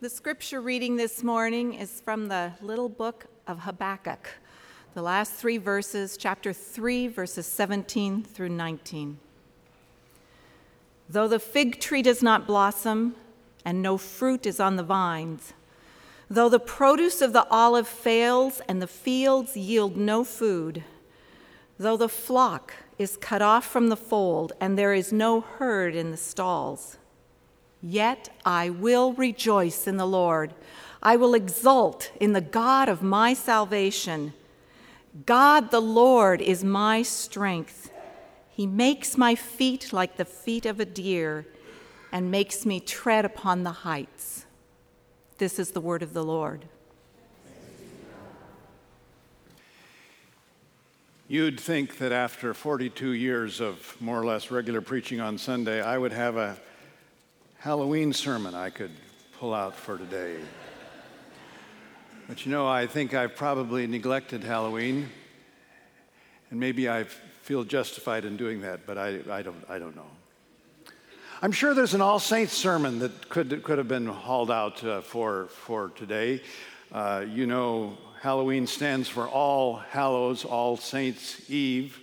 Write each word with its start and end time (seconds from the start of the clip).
The 0.00 0.08
scripture 0.08 0.62
reading 0.62 0.96
this 0.96 1.22
morning 1.22 1.74
is 1.74 2.00
from 2.00 2.28
the 2.28 2.52
little 2.62 2.88
book 2.88 3.26
of 3.46 3.58
Habakkuk, 3.58 4.30
the 4.94 5.02
last 5.02 5.34
three 5.34 5.58
verses, 5.58 6.16
chapter 6.16 6.54
3, 6.54 7.08
verses 7.08 7.44
17 7.44 8.22
through 8.22 8.48
19. 8.48 9.18
Though 11.06 11.28
the 11.28 11.38
fig 11.38 11.80
tree 11.80 12.00
does 12.00 12.22
not 12.22 12.46
blossom, 12.46 13.14
and 13.62 13.82
no 13.82 13.98
fruit 13.98 14.46
is 14.46 14.58
on 14.58 14.76
the 14.76 14.82
vines, 14.82 15.52
though 16.30 16.48
the 16.48 16.58
produce 16.58 17.20
of 17.20 17.34
the 17.34 17.46
olive 17.50 17.86
fails, 17.86 18.62
and 18.66 18.80
the 18.80 18.86
fields 18.86 19.54
yield 19.54 19.98
no 19.98 20.24
food, 20.24 20.82
though 21.78 21.98
the 21.98 22.08
flock 22.08 22.72
is 22.98 23.18
cut 23.18 23.42
off 23.42 23.66
from 23.66 23.90
the 23.90 23.96
fold, 23.96 24.54
and 24.62 24.78
there 24.78 24.94
is 24.94 25.12
no 25.12 25.42
herd 25.42 25.94
in 25.94 26.10
the 26.10 26.16
stalls, 26.16 26.96
Yet 27.82 28.28
I 28.44 28.70
will 28.70 29.12
rejoice 29.14 29.86
in 29.86 29.96
the 29.96 30.06
Lord. 30.06 30.54
I 31.02 31.16
will 31.16 31.34
exult 31.34 32.12
in 32.20 32.32
the 32.32 32.40
God 32.40 32.88
of 32.88 33.02
my 33.02 33.32
salvation. 33.32 34.34
God 35.26 35.70
the 35.70 35.80
Lord 35.80 36.40
is 36.40 36.62
my 36.62 37.02
strength. 37.02 37.90
He 38.50 38.66
makes 38.66 39.16
my 39.16 39.34
feet 39.34 39.92
like 39.92 40.16
the 40.16 40.24
feet 40.24 40.66
of 40.66 40.78
a 40.78 40.84
deer 40.84 41.46
and 42.12 42.30
makes 42.30 42.66
me 42.66 42.80
tread 42.80 43.24
upon 43.24 43.62
the 43.62 43.70
heights. 43.70 44.44
This 45.38 45.58
is 45.58 45.70
the 45.70 45.80
word 45.80 46.02
of 46.02 46.12
the 46.12 46.24
Lord. 46.24 46.66
You'd 51.28 51.60
think 51.60 51.98
that 51.98 52.12
after 52.12 52.52
42 52.52 53.12
years 53.12 53.60
of 53.60 53.96
more 54.00 54.20
or 54.20 54.26
less 54.26 54.50
regular 54.50 54.80
preaching 54.80 55.20
on 55.20 55.38
Sunday, 55.38 55.80
I 55.80 55.96
would 55.96 56.12
have 56.12 56.36
a 56.36 56.58
Halloween 57.60 58.14
sermon 58.14 58.54
I 58.54 58.70
could 58.70 58.90
pull 59.38 59.52
out 59.52 59.76
for 59.76 59.98
today. 59.98 60.36
But 62.26 62.46
you 62.46 62.52
know, 62.52 62.66
I 62.66 62.86
think 62.86 63.12
I've 63.12 63.36
probably 63.36 63.86
neglected 63.86 64.42
Halloween, 64.42 65.10
and 66.50 66.58
maybe 66.58 66.88
I 66.88 67.04
feel 67.04 67.64
justified 67.64 68.24
in 68.24 68.38
doing 68.38 68.62
that, 68.62 68.86
but 68.86 68.96
I, 68.96 69.18
I, 69.30 69.42
don't, 69.42 69.62
I 69.68 69.78
don't 69.78 69.94
know. 69.94 70.06
I'm 71.42 71.52
sure 71.52 71.74
there's 71.74 71.92
an 71.92 72.00
All 72.00 72.18
Saints 72.18 72.54
sermon 72.54 72.98
that 73.00 73.28
could, 73.28 73.62
could 73.62 73.76
have 73.76 73.88
been 73.88 74.06
hauled 74.06 74.50
out 74.50 74.82
uh, 74.82 75.02
for, 75.02 75.48
for 75.48 75.90
today. 75.90 76.40
Uh, 76.90 77.26
you 77.28 77.46
know, 77.46 77.98
Halloween 78.22 78.66
stands 78.66 79.06
for 79.06 79.28
All 79.28 79.76
Hallows, 79.76 80.46
All 80.46 80.78
Saints 80.78 81.50
Eve. 81.50 82.00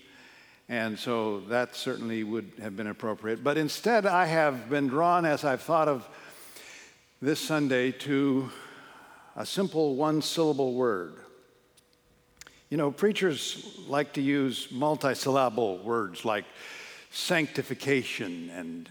And 0.70 1.00
so 1.00 1.40
that 1.48 1.76
certainly 1.76 2.23
would 2.23 2.52
have 2.62 2.76
been 2.76 2.88
appropriate. 2.88 3.44
But 3.44 3.58
instead, 3.58 4.06
I 4.06 4.26
have 4.26 4.70
been 4.70 4.88
drawn, 4.88 5.26
as 5.26 5.46
I've 5.46 5.62
thought 5.62 5.88
of 5.88 6.08
this 7.22 7.40
Sunday, 7.40 7.92
to 7.92 8.50
a 9.38 9.45
simple 9.45 9.95
one 9.95 10.22
syllable 10.22 10.73
word. 10.73 11.14
You 12.70 12.76
know, 12.76 12.92
preachers 12.92 13.80
like 13.88 14.14
to 14.14 14.22
use 14.22 14.68
multisyllable 14.68 15.84
words 15.84 16.26
like 16.26 16.44
sanctification 17.12 18.50
and 18.50 18.90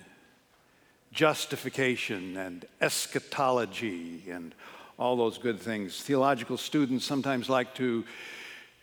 justification 1.13 2.39
and 2.39 2.65
eschatology 2.81 4.23
and 4.31 4.55
all 4.99 5.17
those 5.17 5.37
good 5.37 5.61
things. 5.61 6.01
Theological 6.01 6.57
students 6.57 7.05
sometimes 7.05 7.51
like 7.51 7.75
to 7.75 8.05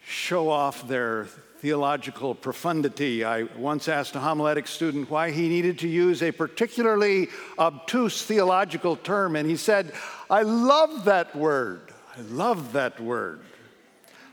show 0.05 0.49
off 0.49 0.87
their 0.87 1.27
theological 1.63 2.35
profundity. 2.35 3.23
I 3.23 3.43
once 3.43 3.87
asked 3.87 4.17
a 4.17 4.19
homiletic 4.19 4.67
student 4.67 5.09
why 5.09 5.31
he 5.31 5.47
needed 5.47 5.79
to 5.79 5.87
use 5.87 6.21
a 6.21 6.29
particularly 6.29 7.29
obtuse 7.57 8.21
theological 8.21 8.97
term, 8.97 9.37
and 9.37 9.49
he 9.49 9.55
said, 9.55 9.93
I 10.29 10.41
love 10.41 11.05
that 11.05 11.33
word. 11.33 11.93
I 12.17 12.21
love 12.23 12.73
that 12.73 12.99
word. 12.99 13.39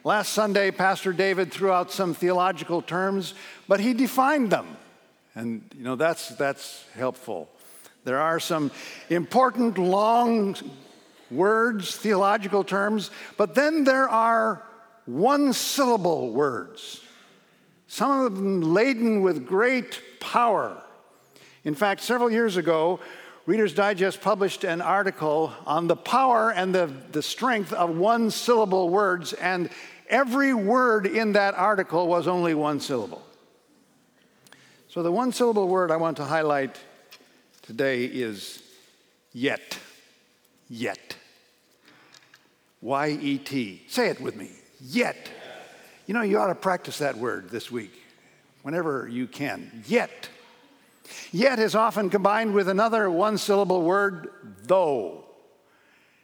Last 0.02 0.32
Sunday, 0.32 0.72
Pastor 0.72 1.12
David 1.12 1.52
threw 1.52 1.70
out 1.70 1.92
some 1.92 2.14
theological 2.14 2.82
terms, 2.82 3.34
but 3.68 3.78
he 3.78 3.94
defined 3.94 4.50
them. 4.50 4.76
And, 5.36 5.62
you 5.78 5.84
know, 5.84 5.94
that's, 5.94 6.30
that's 6.30 6.84
helpful. 6.96 7.48
There 8.02 8.18
are 8.18 8.40
some 8.40 8.72
important, 9.08 9.78
long 9.78 10.56
words, 11.30 11.94
theological 11.94 12.64
terms, 12.64 13.12
but 13.36 13.54
then 13.54 13.84
there 13.84 14.08
are 14.08 14.64
one 15.06 15.52
syllable 15.52 16.32
words 16.32 17.02
some 17.90 18.20
of 18.20 18.36
them 18.36 18.60
laden 18.60 19.20
with 19.20 19.48
great 19.48 20.00
power. 20.20 20.80
In 21.64 21.74
fact, 21.74 22.00
several 22.02 22.30
years 22.30 22.56
ago, 22.56 23.00
Reader's 23.46 23.74
Digest 23.74 24.20
published 24.20 24.62
an 24.62 24.80
article 24.80 25.52
on 25.66 25.88
the 25.88 25.96
power 25.96 26.52
and 26.52 26.72
the, 26.72 26.88
the 27.10 27.20
strength 27.20 27.72
of 27.72 27.90
one 27.96 28.30
syllable 28.30 28.90
words, 28.90 29.32
and 29.32 29.70
every 30.08 30.54
word 30.54 31.04
in 31.04 31.32
that 31.32 31.54
article 31.54 32.06
was 32.06 32.28
only 32.28 32.54
one 32.54 32.78
syllable. 32.78 33.26
So, 34.86 35.02
the 35.02 35.10
one 35.10 35.32
syllable 35.32 35.66
word 35.66 35.90
I 35.90 35.96
want 35.96 36.16
to 36.18 36.24
highlight 36.24 36.78
today 37.62 38.04
is 38.04 38.62
yet. 39.32 39.78
Yet. 40.68 41.16
Y 42.80 43.08
E 43.20 43.38
T. 43.38 43.82
Say 43.88 44.10
it 44.10 44.20
with 44.20 44.36
me. 44.36 44.52
Yet. 44.80 45.28
You 46.10 46.14
know, 46.14 46.22
you 46.22 46.40
ought 46.40 46.48
to 46.48 46.56
practice 46.56 46.98
that 46.98 47.18
word 47.18 47.50
this 47.50 47.70
week 47.70 47.92
whenever 48.62 49.06
you 49.06 49.28
can. 49.28 49.84
Yet. 49.86 50.28
Yet 51.30 51.60
is 51.60 51.76
often 51.76 52.10
combined 52.10 52.52
with 52.52 52.68
another 52.68 53.08
one 53.08 53.38
syllable 53.38 53.82
word, 53.82 54.28
though, 54.64 55.24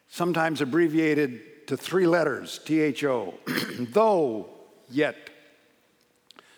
sometimes 0.09 0.61
abbreviated 0.61 1.69
to 1.69 1.77
three 1.77 2.09
letters, 2.09 2.59
T 2.65 2.81
H 2.81 3.05
O. 3.05 3.35
though, 3.79 4.49
yet. 4.91 5.31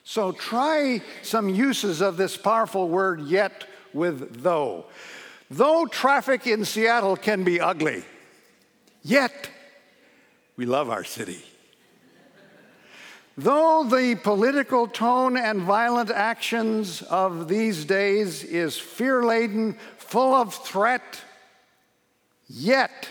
So 0.05 0.33
try 0.33 1.03
some 1.21 1.51
uses 1.51 2.01
of 2.01 2.17
this 2.17 2.35
powerful 2.35 2.89
word, 2.89 3.21
yet, 3.21 3.67
with 3.93 4.43
though. 4.43 4.87
Though 5.51 5.85
traffic 5.85 6.47
in 6.47 6.65
Seattle 6.65 7.15
can 7.15 7.45
be 7.45 7.61
ugly, 7.61 8.05
yet 9.03 9.51
we 10.57 10.65
love 10.65 10.89
our 10.89 11.05
city. 11.05 11.45
Though 13.39 13.85
the 13.85 14.17
political 14.17 14.89
tone 14.89 15.37
and 15.37 15.61
violent 15.61 16.11
actions 16.11 17.03
of 17.03 17.47
these 17.47 17.85
days 17.85 18.43
is 18.43 18.77
fear 18.77 19.23
laden, 19.23 19.75
full 19.97 20.35
of 20.35 20.53
threat, 20.53 21.23
yet, 22.49 23.09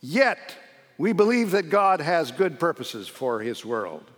yet, 0.00 0.56
we 0.96 1.12
believe 1.12 1.50
that 1.50 1.70
God 1.70 2.00
has 2.00 2.30
good 2.30 2.60
purposes 2.60 3.08
for 3.08 3.40
his 3.40 3.64
world. 3.64 4.08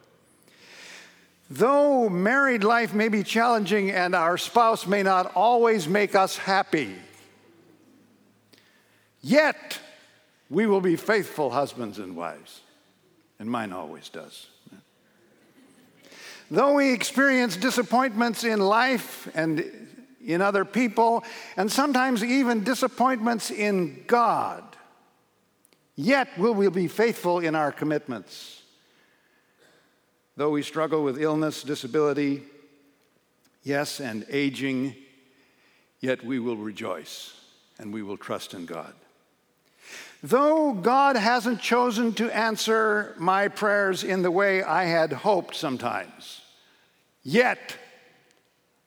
Though 1.48 2.10
married 2.10 2.62
life 2.62 2.92
may 2.92 3.08
be 3.08 3.22
challenging 3.22 3.90
and 3.90 4.14
our 4.14 4.36
spouse 4.36 4.86
may 4.86 5.02
not 5.02 5.34
always 5.34 5.88
make 5.88 6.14
us 6.14 6.36
happy, 6.36 6.94
yet 9.22 9.78
we 10.50 10.66
will 10.66 10.82
be 10.82 10.96
faithful 10.96 11.48
husbands 11.48 11.98
and 11.98 12.14
wives. 12.14 12.60
And 13.38 13.50
mine 13.50 13.72
always 13.72 14.10
does. 14.10 14.48
Though 16.50 16.74
we 16.74 16.92
experience 16.92 17.56
disappointments 17.56 18.44
in 18.44 18.60
life 18.60 19.28
and 19.34 19.64
in 20.24 20.42
other 20.42 20.64
people, 20.64 21.24
and 21.56 21.70
sometimes 21.70 22.22
even 22.24 22.64
disappointments 22.64 23.50
in 23.50 24.04
God, 24.06 24.64
yet 25.94 26.28
will 26.38 26.54
we 26.54 26.68
be 26.68 26.88
faithful 26.88 27.38
in 27.40 27.54
our 27.54 27.72
commitments. 27.72 28.62
Though 30.36 30.50
we 30.50 30.62
struggle 30.62 31.02
with 31.02 31.20
illness, 31.20 31.62
disability, 31.62 32.42
yes, 33.62 34.00
and 34.00 34.26
aging, 34.28 34.94
yet 36.00 36.24
we 36.24 36.38
will 36.38 36.56
rejoice 36.56 37.32
and 37.78 37.92
we 37.92 38.02
will 38.02 38.16
trust 38.16 38.52
in 38.52 38.66
God. 38.66 38.94
Though 40.22 40.72
God 40.72 41.16
hasn't 41.16 41.60
chosen 41.60 42.12
to 42.14 42.30
answer 42.30 43.14
my 43.18 43.48
prayers 43.48 44.02
in 44.02 44.22
the 44.22 44.30
way 44.30 44.62
I 44.62 44.84
had 44.84 45.12
hoped 45.12 45.54
sometimes, 45.54 46.40
yet 47.22 47.76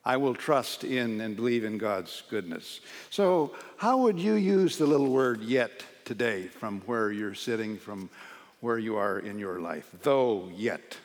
I 0.04 0.18
will 0.18 0.34
trust 0.34 0.84
in 0.84 1.22
and 1.22 1.36
believe 1.36 1.64
in 1.64 1.78
God's 1.78 2.24
goodness. 2.30 2.80
So, 3.10 3.56
how 3.78 3.98
would 4.00 4.20
you 4.20 4.34
use 4.34 4.78
the 4.78 4.88
little 4.88 5.10
word 5.10 5.42
yet 5.42 5.84
today 6.04 6.48
from 6.48 6.82
where 6.82 7.12
you're 7.12 7.36
sitting, 7.36 7.78
from 7.78 8.10
where 8.62 8.80
you 8.80 8.96
are 8.96 9.20
in 9.20 9.38
your 9.38 9.60
life? 9.60 9.90
Though 10.02 10.50
yet. 10.56 10.98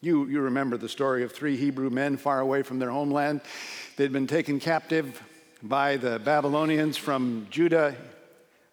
You, 0.00 0.26
you 0.26 0.40
remember 0.40 0.76
the 0.76 0.88
story 0.88 1.24
of 1.24 1.32
three 1.32 1.56
Hebrew 1.56 1.90
men 1.90 2.16
far 2.16 2.38
away 2.38 2.62
from 2.62 2.78
their 2.78 2.90
homeland. 2.90 3.40
They'd 3.96 4.12
been 4.12 4.28
taken 4.28 4.60
captive 4.60 5.20
by 5.60 5.96
the 5.96 6.20
Babylonians 6.20 6.96
from 6.96 7.48
Judah 7.50 7.96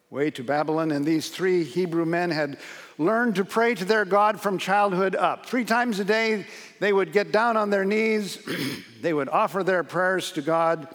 way 0.09 0.29
to 0.31 0.43
Babylon, 0.43 0.91
and 0.91 1.03
these 1.03 1.29
three 1.29 1.63
Hebrew 1.63 2.05
men 2.05 2.31
had 2.31 2.57
learned 2.97 3.35
to 3.35 3.45
pray 3.45 3.75
to 3.75 3.85
their 3.85 4.05
God 4.05 4.39
from 4.39 4.57
childhood 4.57 5.15
up. 5.15 5.45
Three 5.45 5.65
times 5.65 5.99
a 5.99 6.05
day, 6.05 6.45
they 6.79 6.93
would 6.93 7.11
get 7.11 7.31
down 7.31 7.57
on 7.57 7.69
their 7.69 7.85
knees, 7.85 8.37
they 9.01 9.13
would 9.13 9.29
offer 9.29 9.63
their 9.63 9.83
prayers 9.83 10.31
to 10.33 10.41
God. 10.41 10.87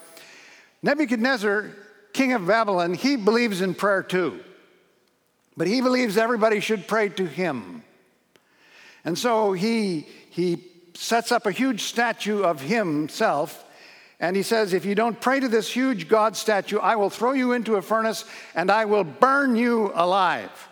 Nebuchadnezzar 0.83 1.71
king 2.13 2.33
of 2.33 2.47
Babylon, 2.47 2.95
he 2.95 3.17
believes 3.17 3.61
in 3.61 3.75
prayer 3.75 4.03
too. 4.03 4.41
But 5.57 5.67
he 5.67 5.81
believes 5.81 6.17
everybody 6.17 6.61
should 6.61 6.87
pray 6.87 7.09
to 7.11 7.27
him. 7.27 7.83
And 9.05 9.19
so 9.19 9.53
he, 9.53 10.07
he 10.31 10.65
sets 10.95 11.33
up 11.33 11.47
a 11.47 11.51
huge 11.51 11.83
statue 11.83 12.43
of 12.43 12.61
himself. 12.61 13.65
And 14.21 14.37
he 14.37 14.43
says, 14.43 14.75
If 14.75 14.85
you 14.85 14.95
don't 14.95 15.19
pray 15.19 15.41
to 15.41 15.49
this 15.49 15.71
huge 15.71 16.09
God 16.09 16.37
statue, 16.37 16.79
I 16.79 16.97
will 16.97 17.11
throw 17.11 17.33
you 17.33 17.53
into 17.53 17.77
a 17.77 17.83
furnace 17.83 18.25
and 18.55 18.71
I 18.71 18.85
will 18.85 19.05
burn 19.05 19.57
you 19.57 19.91
alive. 19.95 20.69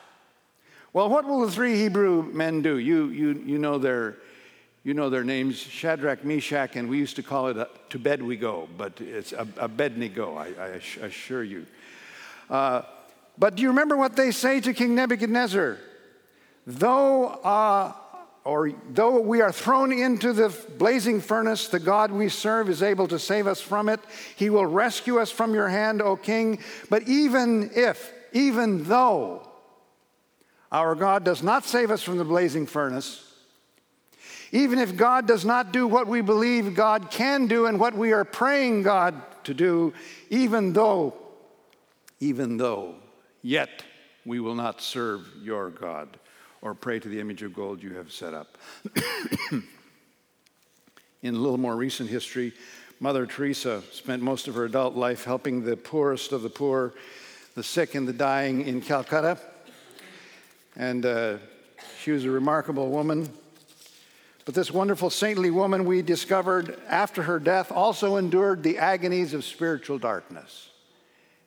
Well, 0.93 1.09
what 1.09 1.27
will 1.27 1.41
the 1.41 1.51
three 1.51 1.77
Hebrew 1.77 2.23
men 2.33 2.63
do? 2.63 2.79
You, 2.79 3.09
you, 3.09 3.43
you, 3.47 3.59
know, 3.59 3.79
their, 3.79 4.17
you 4.85 4.95
know 4.95 5.11
their 5.11 5.25
names 5.25 5.59
Shadrach, 5.59 6.25
Meshach, 6.25 6.77
and 6.77 6.89
we 6.89 6.99
used 6.99 7.17
to 7.17 7.23
call 7.23 7.49
it 7.49 7.57
a, 7.57 7.69
To 7.91 7.99
Bed 7.99 8.23
We 8.23 8.37
Go, 8.37 8.69
but 8.77 9.01
it's 9.01 9.33
a, 9.33 9.47
Abednego, 9.57 10.37
I, 10.37 10.49
I 10.59 11.05
assure 11.05 11.45
you. 11.45 11.67
Uh, 12.51 12.83
but 13.39 13.55
do 13.55 13.63
you 13.63 13.69
remember 13.69 13.97
what 13.97 14.17
they 14.17 14.31
say 14.31 14.61
to 14.61 14.75
King 14.75 14.95
Nebuchadnezzar? 14.95 15.79
Though 16.67 17.27
uh, 17.27 17.93
or 18.49 18.73
though 18.95 19.21
we 19.21 19.43
are 19.43 19.53
thrown 19.53 19.93
into 19.93 20.33
the 20.33 20.49
blazing 20.79 21.21
furnace, 21.21 21.69
the 21.69 21.79
God 21.79 22.11
we 22.11 22.31
serve 22.31 22.71
is 22.71 22.83
able 22.83 23.07
to 23.09 23.19
save 23.19 23.47
us 23.47 23.61
from 23.61 23.91
it. 23.91 24.01
He 24.37 24.49
will 24.49 24.65
rescue 24.65 25.19
us 25.19 25.31
from 25.31 25.53
your 25.53 25.69
hand, 25.69 26.01
O 26.01 26.17
king. 26.17 26.61
But 26.89 27.07
even 27.07 27.71
if, 27.75 28.11
even 28.33 28.85
though 28.85 29.47
our 30.73 30.95
God 30.95 31.25
does 31.25 31.43
not 31.43 31.67
save 31.67 31.91
us 31.91 32.03
from 32.03 32.17
the 32.17 32.25
blazing 32.25 32.67
furnace, 32.67 33.31
even 34.51 34.79
if 34.79 34.97
God 34.97 35.27
does 35.27 35.45
not 35.45 35.71
do 35.71 35.87
what 35.87 36.07
we 36.07 36.23
believe 36.23 36.75
God 36.75 37.11
can 37.11 37.49
do 37.49 37.67
and 37.67 37.79
what 37.79 37.95
we 37.95 38.15
are 38.15 38.25
praying 38.25 38.83
God 38.83 39.15
to 39.45 39.53
do, 39.53 39.93
even 40.31 40.73
though, 40.73 41.13
even 42.19 42.57
though, 42.57 42.95
yet 43.43 43.85
we 44.25 44.41
will 44.41 44.55
not 44.55 44.81
serve 44.81 45.29
your 45.43 45.69
God 45.69 46.19
or 46.63 46.75
pray 46.75 46.99
to 46.99 47.09
the 47.09 47.21
image 47.21 47.43
of 47.43 47.55
gold 47.55 47.83
you 47.83 47.95
have 47.95 48.13
set 48.13 48.35
up. 48.35 48.59
In 51.23 51.35
a 51.35 51.39
little 51.39 51.59
more 51.59 51.77
recent 51.77 52.09
history, 52.09 52.53
Mother 53.01 53.27
Teresa 53.27 53.83
spent 53.93 54.23
most 54.23 54.49
of 54.49 54.55
her 54.55 54.65
adult 54.65 54.95
life 54.95 55.25
helping 55.25 55.65
the 55.65 55.77
poorest 55.77 56.33
of 56.33 56.43
the 56.43 56.51
poor, 56.51 56.95
the 57.55 57.63
sick 57.63 57.95
and 57.95 58.09
the 58.09 58.13
dying 58.13 58.67
in 58.67 58.81
Calcutta. 58.81 59.39
And 60.77 61.05
uh, 61.07 61.39
she 62.01 62.13
was 62.13 62.25
a 62.25 62.31
remarkable 62.31 62.89
woman. 62.89 63.29
But 64.45 64.55
this 64.55 64.71
wonderful 64.71 65.11
saintly 65.11 65.51
woman 65.51 65.85
we 65.85 66.03
discovered 66.03 66.79
after 66.89 67.23
her 67.25 67.39
death 67.39 67.71
also 67.71 68.17
endured 68.17 68.63
the 68.63 68.79
agonies 68.79 69.35
of 69.35 69.45
spiritual 69.45 69.99
darkness 69.99 70.71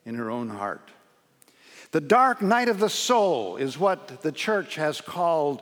in 0.06 0.16
her 0.16 0.30
own 0.30 0.50
heart. 0.50 0.92
The 1.92 2.02
dark 2.02 2.42
night 2.42 2.70
of 2.70 2.80
the 2.80 2.90
soul 2.90 3.58
is 3.58 3.78
what 3.78 4.22
the 4.22 4.32
church 4.32 4.76
has 4.76 5.02
called 5.02 5.62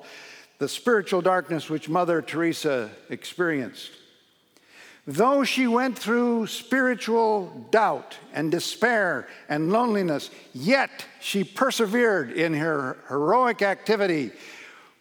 the 0.59 0.69
spiritual 0.69 1.21
darkness 1.21 1.69
which 1.69 1.89
Mother 1.89 2.21
Teresa 2.21 2.91
experienced. 3.09 3.91
Though 5.07 5.43
she 5.43 5.65
went 5.65 5.97
through 5.97 6.45
spiritual 6.47 7.67
doubt 7.71 8.17
and 8.31 8.51
despair 8.51 9.27
and 9.47 9.71
loneliness, 9.71 10.29
yet 10.53 11.05
she 11.19 11.43
persevered 11.43 12.31
in 12.31 12.53
her 12.53 12.97
heroic 13.07 13.63
activity 13.63 14.31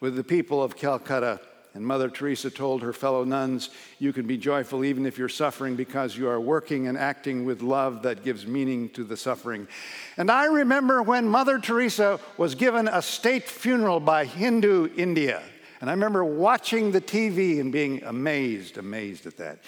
with 0.01 0.17
the 0.17 0.25
people 0.25 0.63
of 0.63 0.77
Calcutta 0.77 1.41
and 1.75 1.85
Mother 1.87 2.09
Teresa 2.09 2.51
told 2.51 2.83
her 2.83 2.93
fellow 2.93 3.25
nuns, 3.25 3.71
You 3.99 4.13
can 4.13 4.27
be 4.27 4.37
joyful 4.37 4.85
even 4.85 5.07
if 5.07 5.19
you're 5.19 5.29
suffering 5.29 5.77
because 5.77 6.17
you 6.17 6.29
are 6.29 6.41
working 6.41 6.89
and 6.89 6.97
acting 6.97 7.45
with 7.45 7.63
love 7.63 8.03
that 8.03 8.25
gives 8.25 8.47
meaning 8.47 8.89
to 8.91 9.05
the 9.05 9.17
suffering. 9.17 9.69
And 10.17 10.31
I 10.31 10.47
remember 10.47 11.03
when 11.03 11.29
Mother 11.29 11.59
Teresa 11.59 12.19
was 12.37 12.55
given 12.55 12.89
a 12.89 13.03
state 13.03 13.49
funeral 13.49 14.01
by 14.01 14.25
Hindu 14.25 14.89
India. 14.97 15.43
And 15.81 15.89
I 15.89 15.93
remember 15.93 16.25
watching 16.25 16.91
the 16.91 17.01
TV 17.01 17.61
and 17.61 17.71
being 17.71 18.03
amazed, 18.03 18.79
amazed 18.79 19.27
at 19.27 19.37
that. 19.37 19.59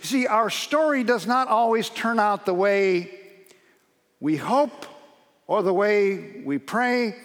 You 0.00 0.06
see, 0.06 0.26
our 0.26 0.48
story 0.48 1.04
does 1.04 1.26
not 1.26 1.48
always 1.48 1.90
turn 1.90 2.18
out 2.18 2.46
the 2.46 2.54
way 2.54 3.10
we 4.20 4.36
hope 4.36 4.86
or 5.46 5.62
the 5.62 5.74
way 5.74 6.42
we 6.44 6.58
pray. 6.58 7.16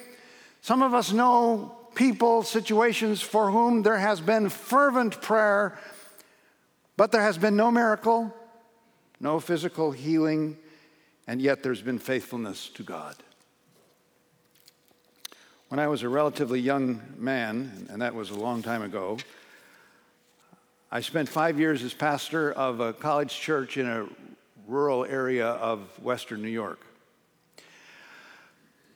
Some 0.62 0.82
of 0.82 0.94
us 0.94 1.14
know 1.14 1.75
people, 1.96 2.44
situations 2.44 3.22
for 3.22 3.50
whom 3.52 3.82
there 3.82 3.98
has 3.98 4.22
been 4.22 4.50
fervent 4.50 5.22
prayer, 5.22 5.78
but 6.98 7.12
there 7.12 7.22
has 7.22 7.38
been 7.38 7.56
no 7.56 7.72
miracle, 7.72 8.34
no 9.20 9.40
physical 9.40 9.92
healing, 9.92 10.58
and 11.28 11.42
yet 11.42 11.64
there's 11.64 11.82
been 11.82 12.00
faithfulness 12.00 12.70
to 12.70 12.84
God. 12.84 13.16
When 15.70 15.80
I 15.80 15.88
was 15.88 16.04
a 16.04 16.10
relatively 16.10 16.60
young 16.60 17.02
man, 17.18 17.88
and 17.90 18.02
that 18.02 18.14
was 18.14 18.30
a 18.30 18.36
long 18.36 18.62
time 18.62 18.84
ago, 18.84 19.18
I 20.92 21.02
spent 21.02 21.28
five 21.28 21.60
years 21.60 21.82
as 21.84 21.94
pastor 21.94 22.52
of 22.52 22.80
a 22.80 22.94
college 22.94 23.34
church 23.34 23.78
in 23.78 23.88
a 23.88 24.08
rural 24.68 25.04
area 25.06 25.48
of 25.48 25.82
Western 26.02 26.42
New 26.42 26.50
York. 26.50 26.80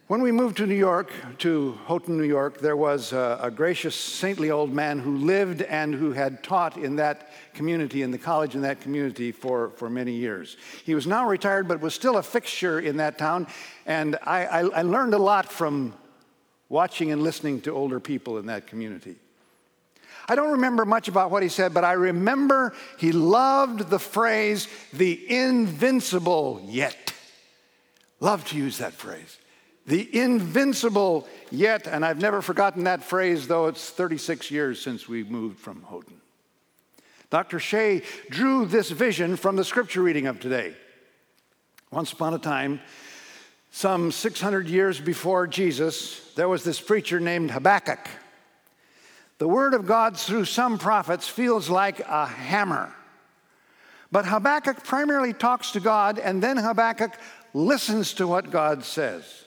When 0.09 0.23
we 0.23 0.31
moved 0.31 0.57
to 0.57 0.65
New 0.65 0.73
York, 0.73 1.11
to 1.38 1.77
Houghton, 1.85 2.17
New 2.17 2.23
York, 2.23 2.61
there 2.61 2.75
was 2.75 3.13
a, 3.13 3.38
a, 3.44 3.51
gracious, 3.51 3.94
saintly 3.94 4.50
old 4.50 4.73
man 4.73 4.97
who 4.97 5.17
lived 5.17 5.61
and 5.61 5.94
who 5.94 6.13
had 6.13 6.44
taught 6.44 6.77
in 6.77 6.95
that 6.95 7.29
community, 7.53 8.01
in 8.01 8.09
the 8.09 8.17
college 8.17 8.56
in 8.56 8.61
that 8.61 8.81
community 8.81 9.31
for, 9.31 9.69
for 9.75 9.88
many 9.88 10.13
years. 10.13 10.57
He 10.83 10.95
was 10.95 11.06
now 11.06 11.27
retired, 11.27 11.67
but 11.67 11.79
was 11.79 11.94
still 11.94 12.17
a 12.17 12.23
fixture 12.23 12.79
in 12.79 12.97
that 12.97 13.19
town. 13.19 13.45
And 13.85 14.17
I, 14.23 14.45
I, 14.45 14.59
I 14.61 14.81
learned 14.81 15.13
a 15.13 15.19
lot 15.19 15.51
from 15.51 15.94
watching 16.69 17.12
and 17.12 17.21
listening 17.21 17.62
to 17.62 17.71
older 17.71 18.00
people 18.00 18.39
in 18.39 18.47
that 18.47 18.65
community. 18.65 19.15
I 20.27 20.33
don't 20.33 20.53
remember 20.53 20.85
much 20.85 21.07
about 21.07 21.29
what 21.29 21.44
he 21.44 21.50
said, 21.50 21.71
but 21.71 21.83
I 21.83 21.94
remember 21.94 22.73
he 22.97 23.12
loved 23.12 23.91
the 23.91 24.00
phrase, 24.00 24.69
the 24.91 25.29
invincible 25.29 26.65
yet. 26.65 27.13
Loved 28.19 28.47
to 28.47 28.57
use 28.57 28.79
that 28.79 28.94
phrase 28.94 29.38
the 29.89 30.07
invincible 30.15 31.27
yet, 31.50 31.88
and 31.88 32.06
I've 32.06 32.21
never 32.21 32.44
forgotten 32.44 32.83
that 32.83 33.03
phrase, 33.03 33.47
though 33.47 33.65
it's 33.68 33.89
36 33.89 34.51
years 34.51 34.80
since 34.80 35.09
we 35.09 35.24
moved 35.24 35.57
from 35.57 35.81
Houghton. 35.81 36.21
Dr. 37.31 37.59
Shea 37.59 38.03
drew 38.30 38.68
this 38.68 38.91
vision 38.91 39.36
from 39.36 39.56
the 39.56 39.63
scripture 39.63 40.03
reading 40.03 40.27
of 40.27 40.39
today. 40.39 40.75
Once 41.91 42.13
upon 42.13 42.36
a 42.36 42.39
time, 42.39 42.80
some 43.71 44.12
600 44.12 44.68
years 44.68 45.00
before 45.00 45.47
Jesus, 45.47 46.33
there 46.36 46.48
was 46.48 46.63
this 46.63 46.79
preacher 46.79 47.19
named 47.19 47.50
Habakkuk. 47.50 48.08
The 49.39 49.48
word 49.48 49.74
of 49.74 49.88
God 49.88 50.17
through 50.17 50.46
some 50.46 50.77
prophets 50.77 51.27
feels 51.27 51.67
like 51.67 52.00
a 52.01 52.27
hammer. 52.27 52.93
But 54.12 54.27
Habakkuk 54.27 54.84
primarily 54.84 55.34
talks 55.34 55.72
to 55.72 55.79
God, 55.79 56.19
and 56.19 56.43
then 56.43 56.58
Habakkuk 56.58 57.13
listens 57.55 58.13
to 58.15 58.27
what 58.27 58.51
God 58.51 58.84
says. 58.84 59.46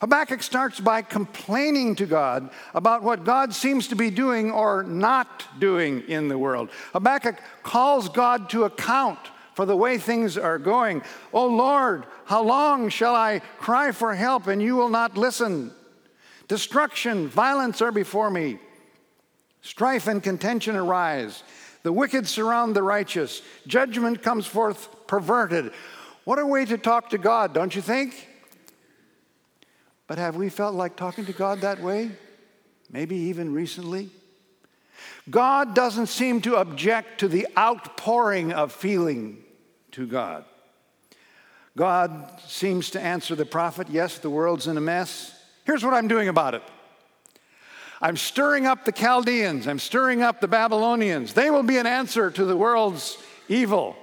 Habakkuk 0.00 0.42
starts 0.42 0.78
by 0.78 1.02
complaining 1.02 1.96
to 1.96 2.06
God 2.06 2.50
about 2.72 3.02
what 3.02 3.24
God 3.24 3.52
seems 3.52 3.88
to 3.88 3.96
be 3.96 4.10
doing 4.10 4.50
or 4.50 4.84
not 4.84 5.44
doing 5.58 6.02
in 6.02 6.28
the 6.28 6.38
world. 6.38 6.70
Habakkuk 6.92 7.36
calls 7.62 8.08
God 8.08 8.48
to 8.50 8.64
account 8.64 9.18
for 9.54 9.66
the 9.66 9.76
way 9.76 9.98
things 9.98 10.38
are 10.38 10.58
going. 10.58 11.02
Oh 11.32 11.48
Lord, 11.48 12.06
how 12.26 12.44
long 12.44 12.90
shall 12.90 13.16
I 13.16 13.40
cry 13.58 13.90
for 13.90 14.14
help 14.14 14.46
and 14.46 14.62
you 14.62 14.76
will 14.76 14.88
not 14.88 15.16
listen? 15.16 15.72
Destruction, 16.46 17.26
violence 17.26 17.82
are 17.82 17.90
before 17.90 18.30
me. 18.30 18.58
Strife 19.62 20.06
and 20.06 20.22
contention 20.22 20.76
arise. 20.76 21.42
The 21.82 21.92
wicked 21.92 22.28
surround 22.28 22.76
the 22.76 22.84
righteous. 22.84 23.42
Judgment 23.66 24.22
comes 24.22 24.46
forth 24.46 24.88
perverted. 25.08 25.72
What 26.22 26.38
a 26.38 26.46
way 26.46 26.64
to 26.64 26.78
talk 26.78 27.10
to 27.10 27.18
God, 27.18 27.52
don't 27.52 27.74
you 27.74 27.82
think? 27.82 28.27
But 30.08 30.18
have 30.18 30.36
we 30.36 30.48
felt 30.48 30.74
like 30.74 30.96
talking 30.96 31.26
to 31.26 31.32
God 31.32 31.60
that 31.60 31.80
way? 31.80 32.10
Maybe 32.90 33.14
even 33.14 33.52
recently? 33.52 34.10
God 35.30 35.74
doesn't 35.74 36.06
seem 36.06 36.40
to 36.40 36.56
object 36.56 37.20
to 37.20 37.28
the 37.28 37.46
outpouring 37.56 38.52
of 38.52 38.72
feeling 38.72 39.44
to 39.92 40.06
God. 40.06 40.46
God 41.76 42.40
seems 42.46 42.90
to 42.90 43.00
answer 43.00 43.34
the 43.34 43.44
prophet 43.44 43.88
yes, 43.90 44.18
the 44.18 44.30
world's 44.30 44.66
in 44.66 44.76
a 44.76 44.80
mess. 44.80 45.38
Here's 45.64 45.84
what 45.84 45.94
I'm 45.94 46.08
doing 46.08 46.28
about 46.28 46.54
it 46.54 46.62
I'm 48.00 48.16
stirring 48.16 48.66
up 48.66 48.86
the 48.86 48.92
Chaldeans, 48.92 49.68
I'm 49.68 49.78
stirring 49.78 50.22
up 50.22 50.40
the 50.40 50.48
Babylonians. 50.48 51.34
They 51.34 51.50
will 51.50 51.62
be 51.62 51.76
an 51.76 51.86
answer 51.86 52.30
to 52.30 52.44
the 52.46 52.56
world's 52.56 53.18
evil. 53.48 53.94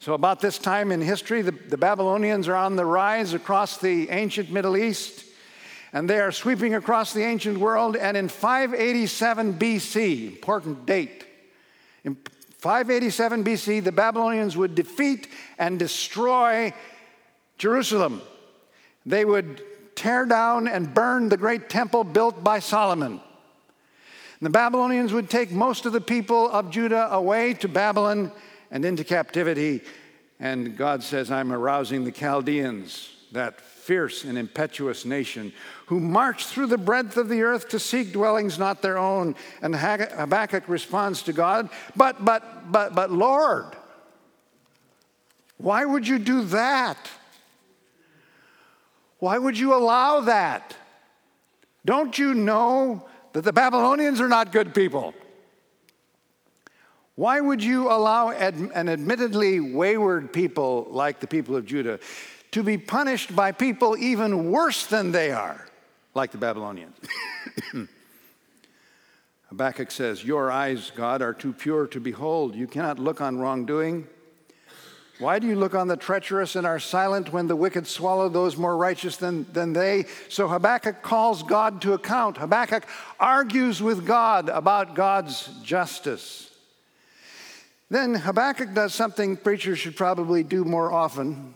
So, 0.00 0.12
about 0.14 0.40
this 0.40 0.58
time 0.58 0.92
in 0.92 1.00
history, 1.00 1.42
the, 1.42 1.52
the 1.52 1.78
Babylonians 1.78 2.48
are 2.48 2.56
on 2.56 2.76
the 2.76 2.84
rise 2.84 3.32
across 3.32 3.78
the 3.78 4.10
ancient 4.10 4.50
Middle 4.50 4.76
East 4.76 5.24
and 5.96 6.10
they 6.10 6.20
are 6.20 6.30
sweeping 6.30 6.74
across 6.74 7.14
the 7.14 7.22
ancient 7.22 7.56
world. 7.56 7.96
And 7.96 8.18
in 8.18 8.28
587 8.28 9.54
BC, 9.54 10.26
important 10.26 10.84
date, 10.84 11.24
in 12.04 12.18
587 12.58 13.42
BC, 13.42 13.82
the 13.82 13.92
Babylonians 13.92 14.58
would 14.58 14.74
defeat 14.74 15.26
and 15.58 15.78
destroy 15.78 16.74
Jerusalem. 17.56 18.20
They 19.06 19.24
would 19.24 19.62
tear 19.94 20.26
down 20.26 20.68
and 20.68 20.92
burn 20.92 21.30
the 21.30 21.38
great 21.38 21.70
temple 21.70 22.04
built 22.04 22.44
by 22.44 22.58
Solomon. 22.58 23.22
The 24.42 24.50
Babylonians 24.50 25.14
would 25.14 25.30
take 25.30 25.50
most 25.50 25.86
of 25.86 25.94
the 25.94 26.02
people 26.02 26.50
of 26.50 26.70
Judah 26.70 27.08
away 27.10 27.54
to 27.54 27.68
Babylon 27.68 28.32
and 28.70 28.84
into 28.84 29.02
captivity. 29.02 29.80
And 30.38 30.76
God 30.76 31.02
says, 31.02 31.30
I'm 31.30 31.54
arousing 31.54 32.04
the 32.04 32.12
Chaldeans, 32.12 33.08
that 33.32 33.62
fierce 33.86 34.24
and 34.24 34.36
impetuous 34.36 35.04
nation, 35.04 35.52
who 35.86 36.00
march 36.00 36.46
through 36.46 36.66
the 36.66 36.76
breadth 36.76 37.16
of 37.16 37.28
the 37.28 37.42
earth 37.42 37.68
to 37.68 37.78
seek 37.78 38.12
dwellings 38.12 38.58
not 38.58 38.82
their 38.82 38.98
own. 38.98 39.36
And 39.62 39.76
Habakkuk 39.76 40.64
responds 40.68 41.22
to 41.22 41.32
God, 41.32 41.70
But, 41.94 42.24
but, 42.24 42.72
but, 42.72 42.96
but, 42.96 43.12
Lord, 43.12 43.76
why 45.56 45.84
would 45.84 46.06
you 46.06 46.18
do 46.18 46.42
that? 46.46 46.98
Why 49.20 49.38
would 49.38 49.56
you 49.56 49.72
allow 49.72 50.20
that? 50.22 50.76
Don't 51.84 52.18
you 52.18 52.34
know 52.34 53.06
that 53.34 53.42
the 53.42 53.52
Babylonians 53.52 54.20
are 54.20 54.28
not 54.28 54.50
good 54.50 54.74
people? 54.74 55.14
Why 57.14 57.40
would 57.40 57.62
you 57.62 57.88
allow 57.88 58.30
an 58.30 58.88
admittedly 58.88 59.60
wayward 59.60 60.32
people 60.32 60.88
like 60.90 61.20
the 61.20 61.26
people 61.26 61.56
of 61.56 61.64
Judah 61.64 62.00
to 62.52 62.62
be 62.62 62.78
punished 62.78 63.34
by 63.34 63.52
people 63.52 63.96
even 63.96 64.50
worse 64.50 64.86
than 64.86 65.12
they 65.12 65.30
are, 65.32 65.66
like 66.14 66.30
the 66.32 66.38
Babylonians? 66.38 66.96
Habakkuk 69.48 69.90
says, 69.90 70.24
Your 70.24 70.50
eyes, 70.50 70.90
God, 70.94 71.22
are 71.22 71.32
too 71.32 71.52
pure 71.52 71.86
to 71.88 72.00
behold. 72.00 72.54
You 72.54 72.66
cannot 72.66 72.98
look 72.98 73.20
on 73.20 73.38
wrongdoing. 73.38 74.06
Why 75.18 75.38
do 75.38 75.46
you 75.46 75.56
look 75.56 75.74
on 75.74 75.88
the 75.88 75.96
treacherous 75.96 76.56
and 76.56 76.66
are 76.66 76.78
silent 76.78 77.32
when 77.32 77.46
the 77.46 77.56
wicked 77.56 77.86
swallow 77.86 78.28
those 78.28 78.58
more 78.58 78.76
righteous 78.76 79.16
than, 79.16 79.50
than 79.52 79.72
they? 79.72 80.04
So 80.28 80.46
Habakkuk 80.46 81.00
calls 81.00 81.42
God 81.42 81.80
to 81.82 81.94
account. 81.94 82.36
Habakkuk 82.36 82.84
argues 83.18 83.80
with 83.80 84.06
God 84.06 84.50
about 84.50 84.94
God's 84.94 85.46
justice. 85.62 86.50
Then 87.88 88.14
Habakkuk 88.14 88.74
does 88.74 88.92
something 88.92 89.38
preachers 89.38 89.78
should 89.78 89.96
probably 89.96 90.42
do 90.42 90.64
more 90.64 90.92
often 90.92 91.54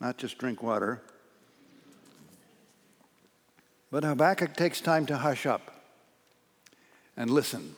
not 0.00 0.18
just 0.18 0.38
drink 0.38 0.62
water. 0.62 1.02
But 3.90 4.04
Habakkuk 4.04 4.56
takes 4.56 4.80
time 4.80 5.06
to 5.06 5.16
hush 5.16 5.46
up 5.46 5.72
and 7.16 7.30
listen 7.30 7.76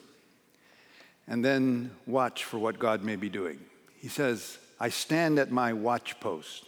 and 1.29 1.45
then 1.45 1.91
watch 2.07 2.45
for 2.45 2.59
what 2.59 2.79
God 2.79 3.05
may 3.05 3.17
be 3.17 3.29
doing. 3.29 3.61
He 4.01 4.09
says, 4.09 4.59
I 4.81 4.89
stand 4.89 5.39
at 5.39 5.51
my 5.51 5.73
watch 5.73 6.19
post. 6.21 6.65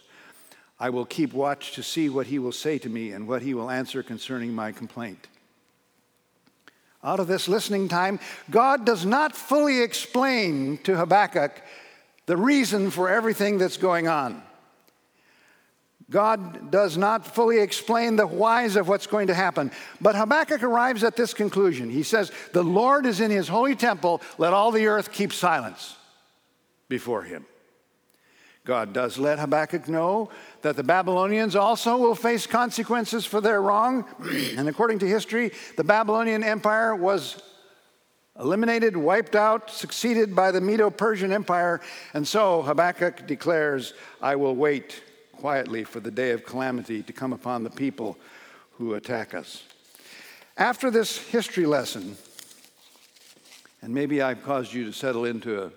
I 0.79 0.89
will 0.89 1.05
keep 1.05 1.33
watch 1.33 1.73
to 1.73 1.83
see 1.83 2.09
what 2.09 2.27
he 2.27 2.39
will 2.39 2.51
say 2.51 2.77
to 2.79 2.89
me 2.89 3.11
and 3.11 3.27
what 3.27 3.41
he 3.41 3.53
will 3.53 3.69
answer 3.69 4.03
concerning 4.03 4.53
my 4.53 4.71
complaint. 4.71 5.27
Out 7.03 7.19
of 7.19 7.27
this 7.27 7.47
listening 7.47 7.87
time, 7.87 8.19
God 8.51 8.85
does 8.85 9.05
not 9.05 9.35
fully 9.35 9.81
explain 9.81 10.77
to 10.79 10.95
Habakkuk 10.95 11.61
the 12.27 12.37
reason 12.37 12.91
for 12.91 13.09
everything 13.09 13.57
that's 13.57 13.77
going 13.77 14.07
on. 14.07 14.43
God 16.11 16.71
does 16.71 16.97
not 16.97 17.25
fully 17.25 17.59
explain 17.59 18.17
the 18.17 18.27
whys 18.27 18.75
of 18.75 18.89
what's 18.89 19.07
going 19.07 19.27
to 19.27 19.33
happen. 19.33 19.71
But 20.01 20.17
Habakkuk 20.17 20.61
arrives 20.61 21.05
at 21.05 21.15
this 21.15 21.33
conclusion. 21.33 21.89
He 21.89 22.03
says, 22.03 22.33
The 22.51 22.63
Lord 22.63 23.05
is 23.05 23.21
in 23.21 23.31
his 23.31 23.47
holy 23.47 23.75
temple, 23.75 24.21
let 24.37 24.51
all 24.51 24.71
the 24.71 24.87
earth 24.87 25.13
keep 25.13 25.31
silence 25.31 25.95
before 26.89 27.23
him. 27.23 27.45
God 28.65 28.91
does 28.91 29.17
let 29.17 29.39
Habakkuk 29.39 29.87
know 29.87 30.29
that 30.63 30.75
the 30.75 30.83
Babylonians 30.83 31.55
also 31.55 31.95
will 31.95 32.13
face 32.13 32.45
consequences 32.45 33.25
for 33.25 33.39
their 33.39 33.61
wrong. 33.61 34.05
and 34.57 34.67
according 34.67 34.99
to 34.99 35.07
history, 35.07 35.53
the 35.77 35.83
Babylonian 35.83 36.43
Empire 36.43 36.93
was 36.93 37.41
eliminated, 38.37 38.97
wiped 38.97 39.35
out, 39.35 39.69
succeeded 39.71 40.35
by 40.35 40.51
the 40.51 40.59
Medo 40.59 40.89
Persian 40.89 41.31
Empire. 41.31 41.79
And 42.13 42.27
so 42.27 42.63
Habakkuk 42.63 43.27
declares, 43.27 43.93
I 44.21 44.35
will 44.35 44.55
wait 44.55 45.01
quietly 45.41 45.83
for 45.83 45.99
the 45.99 46.11
day 46.11 46.29
of 46.29 46.45
calamity 46.45 47.01
to 47.01 47.11
come 47.11 47.33
upon 47.33 47.63
the 47.63 47.69
people 47.71 48.15
who 48.77 48.93
attack 48.93 49.33
us. 49.33 49.63
After 50.55 50.91
this 50.91 51.17
history 51.17 51.65
lesson, 51.65 52.15
and 53.81 53.91
maybe 53.91 54.21
I've 54.21 54.43
caused 54.43 54.71
you 54.71 54.85
to 54.85 54.93
settle 54.93 55.25
into 55.25 55.63
a 55.63 55.71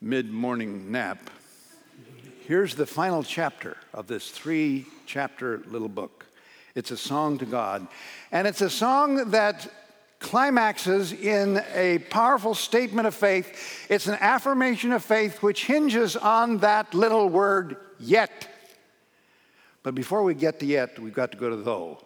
mid 0.00 0.30
morning 0.30 0.92
nap, 0.92 1.28
here's 2.46 2.76
the 2.76 2.86
final 2.86 3.24
chapter 3.24 3.78
of 3.92 4.06
this 4.06 4.30
three 4.30 4.86
chapter 5.06 5.64
little 5.66 5.88
book. 5.88 6.24
It's 6.76 6.92
a 6.92 6.96
song 6.96 7.38
to 7.38 7.44
God, 7.44 7.88
and 8.30 8.46
it's 8.46 8.60
a 8.60 8.70
song 8.70 9.32
that 9.32 9.68
climaxes 10.20 11.12
in 11.12 11.60
a 11.74 11.98
powerful 12.10 12.54
statement 12.54 13.08
of 13.08 13.14
faith. 13.16 13.88
It's 13.90 14.06
an 14.06 14.18
affirmation 14.20 14.92
of 14.92 15.02
faith 15.02 15.42
which 15.42 15.64
hinges 15.64 16.16
on 16.16 16.58
that 16.58 16.94
little 16.94 17.28
word, 17.28 17.76
yet. 17.98 18.50
But 19.82 19.94
before 19.94 20.22
we 20.22 20.34
get 20.34 20.60
to 20.60 20.66
yet, 20.66 20.98
we've 20.98 21.14
got 21.14 21.32
to 21.32 21.38
go 21.38 21.50
to 21.50 21.56
though. 21.56 21.98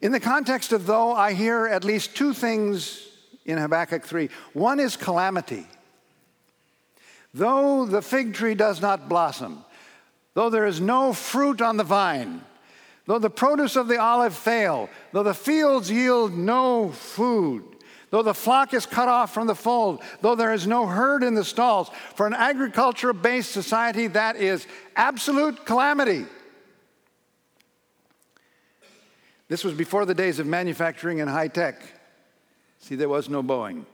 In 0.00 0.12
the 0.12 0.20
context 0.20 0.72
of 0.72 0.86
though, 0.86 1.12
I 1.12 1.32
hear 1.32 1.66
at 1.66 1.84
least 1.84 2.16
two 2.16 2.32
things 2.32 3.08
in 3.44 3.58
Habakkuk 3.58 4.04
3. 4.04 4.30
One 4.52 4.80
is 4.80 4.96
calamity. 4.96 5.66
Though 7.34 7.86
the 7.86 8.02
fig 8.02 8.34
tree 8.34 8.54
does 8.54 8.80
not 8.80 9.08
blossom, 9.08 9.64
though 10.34 10.50
there 10.50 10.66
is 10.66 10.80
no 10.80 11.12
fruit 11.12 11.60
on 11.62 11.76
the 11.76 11.84
vine, 11.84 12.42
though 13.06 13.18
the 13.18 13.30
produce 13.30 13.76
of 13.76 13.88
the 13.88 14.00
olive 14.00 14.34
fail, 14.34 14.90
though 15.12 15.22
the 15.22 15.34
fields 15.34 15.90
yield 15.90 16.36
no 16.36 16.90
food, 16.90 17.64
though 18.12 18.22
the 18.22 18.34
flock 18.34 18.74
is 18.74 18.84
cut 18.84 19.08
off 19.08 19.32
from 19.32 19.46
the 19.48 19.54
fold, 19.54 20.02
though 20.20 20.34
there 20.34 20.52
is 20.52 20.66
no 20.66 20.86
herd 20.86 21.24
in 21.24 21.34
the 21.34 21.42
stalls, 21.42 21.90
for 22.14 22.26
an 22.26 22.34
agriculture 22.34 23.12
based 23.14 23.50
society, 23.50 24.06
that 24.06 24.36
is 24.36 24.66
absolute 24.94 25.64
calamity. 25.64 26.26
This 29.48 29.64
was 29.64 29.72
before 29.72 30.04
the 30.04 30.14
days 30.14 30.38
of 30.38 30.46
manufacturing 30.46 31.22
and 31.22 31.28
high 31.28 31.48
tech. 31.48 31.82
See, 32.80 32.96
there 32.96 33.08
was 33.08 33.30
no 33.30 33.42
Boeing, 33.42 33.86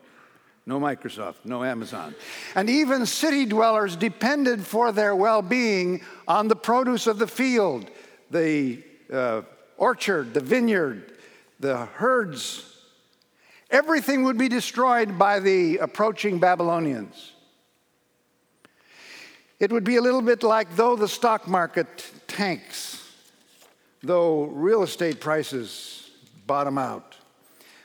no 0.66 0.80
Microsoft, 0.80 1.44
no 1.44 1.62
Amazon. 1.62 2.12
And 2.56 2.68
even 2.68 3.06
city 3.06 3.46
dwellers 3.46 3.94
depended 3.94 4.66
for 4.66 4.90
their 4.90 5.14
well 5.14 5.42
being 5.42 6.02
on 6.26 6.48
the 6.48 6.56
produce 6.56 7.06
of 7.06 7.20
the 7.20 7.28
field, 7.28 7.88
the 8.32 8.82
uh, 9.12 9.42
orchard, 9.76 10.34
the 10.34 10.40
vineyard, 10.40 11.12
the 11.60 11.86
herds 11.86 12.77
Everything 13.70 14.22
would 14.24 14.38
be 14.38 14.48
destroyed 14.48 15.18
by 15.18 15.40
the 15.40 15.76
approaching 15.78 16.38
Babylonians. 16.38 17.32
It 19.60 19.72
would 19.72 19.84
be 19.84 19.96
a 19.96 20.02
little 20.02 20.22
bit 20.22 20.42
like 20.42 20.74
though 20.76 20.96
the 20.96 21.08
stock 21.08 21.46
market 21.46 22.10
tanks, 22.26 23.04
though 24.02 24.44
real 24.44 24.82
estate 24.82 25.20
prices 25.20 26.10
bottom 26.46 26.78
out, 26.78 27.16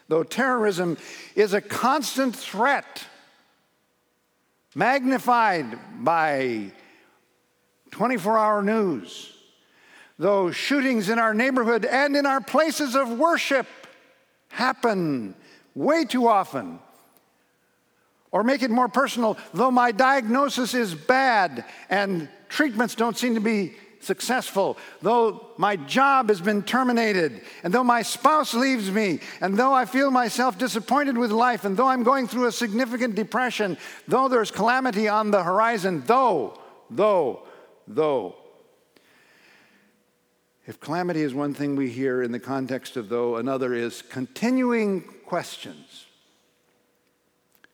though 0.07 0.23
terrorism 0.23 0.97
is 1.35 1.53
a 1.53 1.59
constant 1.59 2.35
threat, 2.35 3.05
magnified 4.75 5.77
by 6.01 6.71
24 7.91 8.37
hour 8.37 8.63
news, 8.63 9.33
though 10.17 10.49
shootings 10.51 11.09
in 11.09 11.19
our 11.19 11.33
neighborhood 11.33 11.83
and 11.83 12.15
in 12.15 12.25
our 12.25 12.39
places 12.39 12.95
of 12.95 13.09
worship 13.09 13.67
happen 14.49 15.35
way 15.75 16.05
too 16.05 16.27
often. 16.27 16.79
Or 18.31 18.43
make 18.43 18.63
it 18.63 18.71
more 18.71 18.87
personal, 18.87 19.37
though 19.53 19.69
my 19.69 19.91
diagnosis 19.91 20.73
is 20.73 20.95
bad 20.95 21.65
and 21.89 22.27
treatments 22.49 22.95
don't 22.95 23.17
seem 23.17 23.35
to 23.35 23.41
be 23.41 23.75
successful, 24.03 24.77
though 25.01 25.47
my 25.57 25.75
job 25.75 26.29
has 26.29 26.41
been 26.41 26.61
terminated, 26.61 27.41
and 27.63 27.73
though 27.73 27.83
my 27.83 28.01
spouse 28.01 28.53
leaves 28.53 28.91
me, 28.91 29.19
and 29.41 29.57
though 29.57 29.73
I 29.73 29.85
feel 29.85 30.11
myself 30.11 30.57
disappointed 30.57 31.17
with 31.17 31.31
life, 31.31 31.63
and 31.63 31.77
though 31.77 31.87
I'm 31.87 32.03
going 32.03 32.27
through 32.27 32.47
a 32.47 32.51
significant 32.51 33.15
depression, 33.15 33.77
though 34.07 34.27
there's 34.27 34.51
calamity 34.51 35.07
on 35.07 35.31
the 35.31 35.43
horizon, 35.43 36.03
though, 36.05 36.59
though, 36.89 37.43
though. 37.87 38.35
If 40.65 40.79
calamity 40.79 41.21
is 41.21 41.33
one 41.33 41.53
thing 41.53 41.75
we 41.75 41.89
hear 41.89 42.23
in 42.23 42.31
the 42.31 42.39
context 42.39 42.95
of 42.95 43.09
though, 43.09 43.35
another 43.35 43.73
is 43.73 44.01
continuing 44.01 45.03
questions. 45.33 46.05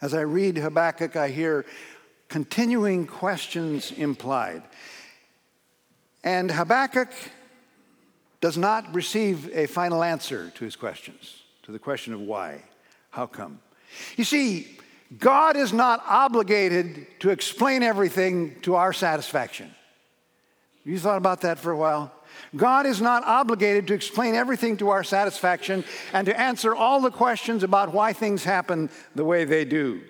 As 0.01 0.13
I 0.13 0.21
read 0.21 0.55
Habakkuk, 0.55 1.17
I 1.17 1.27
hear 1.27 1.65
continuing 2.29 3.05
questions 3.05 3.91
implied. 3.91 4.63
And 6.23 6.49
Habakkuk 6.49 7.09
does 8.39 8.57
not 8.57 8.95
receive 8.95 9.53
a 9.53 9.65
final 9.65 10.05
answer 10.05 10.51
to 10.51 10.63
his 10.63 10.77
questions, 10.77 11.43
to 11.63 11.73
the 11.73 11.79
question 11.79 12.13
of 12.13 12.21
why, 12.21 12.61
how 13.09 13.27
come. 13.27 13.59
You 14.15 14.23
see, 14.23 14.77
God 15.17 15.57
is 15.57 15.73
not 15.73 16.01
obligated 16.07 17.07
to 17.19 17.29
explain 17.29 17.83
everything 17.83 18.55
to 18.61 18.75
our 18.75 18.93
satisfaction. 18.93 19.69
You 20.85 20.97
thought 20.97 21.17
about 21.17 21.41
that 21.41 21.59
for 21.59 21.71
a 21.71 21.77
while? 21.77 22.13
God 22.55 22.85
is 22.85 23.01
not 23.01 23.23
obligated 23.25 23.87
to 23.87 23.93
explain 23.93 24.35
everything 24.35 24.77
to 24.77 24.89
our 24.89 25.03
satisfaction 25.03 25.83
and 26.13 26.25
to 26.25 26.39
answer 26.39 26.75
all 26.75 27.01
the 27.01 27.11
questions 27.11 27.63
about 27.63 27.93
why 27.93 28.13
things 28.13 28.43
happen 28.43 28.89
the 29.15 29.25
way 29.25 29.45
they 29.45 29.65
do. 29.65 30.01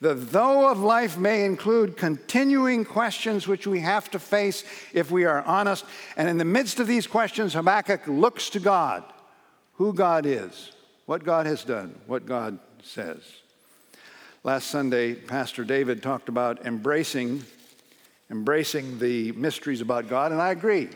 The 0.00 0.14
though 0.14 0.68
of 0.68 0.80
life 0.80 1.16
may 1.16 1.44
include 1.44 1.96
continuing 1.96 2.84
questions 2.84 3.46
which 3.46 3.66
we 3.66 3.80
have 3.80 4.10
to 4.10 4.18
face 4.18 4.64
if 4.92 5.10
we 5.10 5.24
are 5.24 5.42
honest. 5.42 5.84
And 6.16 6.28
in 6.28 6.38
the 6.38 6.44
midst 6.44 6.80
of 6.80 6.88
these 6.88 7.06
questions, 7.06 7.52
Habakkuk 7.52 8.06
looks 8.08 8.50
to 8.50 8.60
God 8.60 9.04
who 9.74 9.92
God 9.92 10.26
is, 10.26 10.72
what 11.06 11.24
God 11.24 11.46
has 11.46 11.62
done, 11.64 11.98
what 12.06 12.26
God 12.26 12.58
says. 12.82 13.20
Last 14.44 14.68
Sunday, 14.68 15.14
Pastor 15.14 15.62
David 15.62 16.02
talked 16.02 16.28
about 16.28 16.66
embracing 16.66 17.44
embracing 18.32 18.98
the 18.98 19.30
mysteries 19.32 19.82
about 19.82 20.08
God, 20.08 20.32
and 20.32 20.40
I 20.40 20.50
agree. 20.52 20.88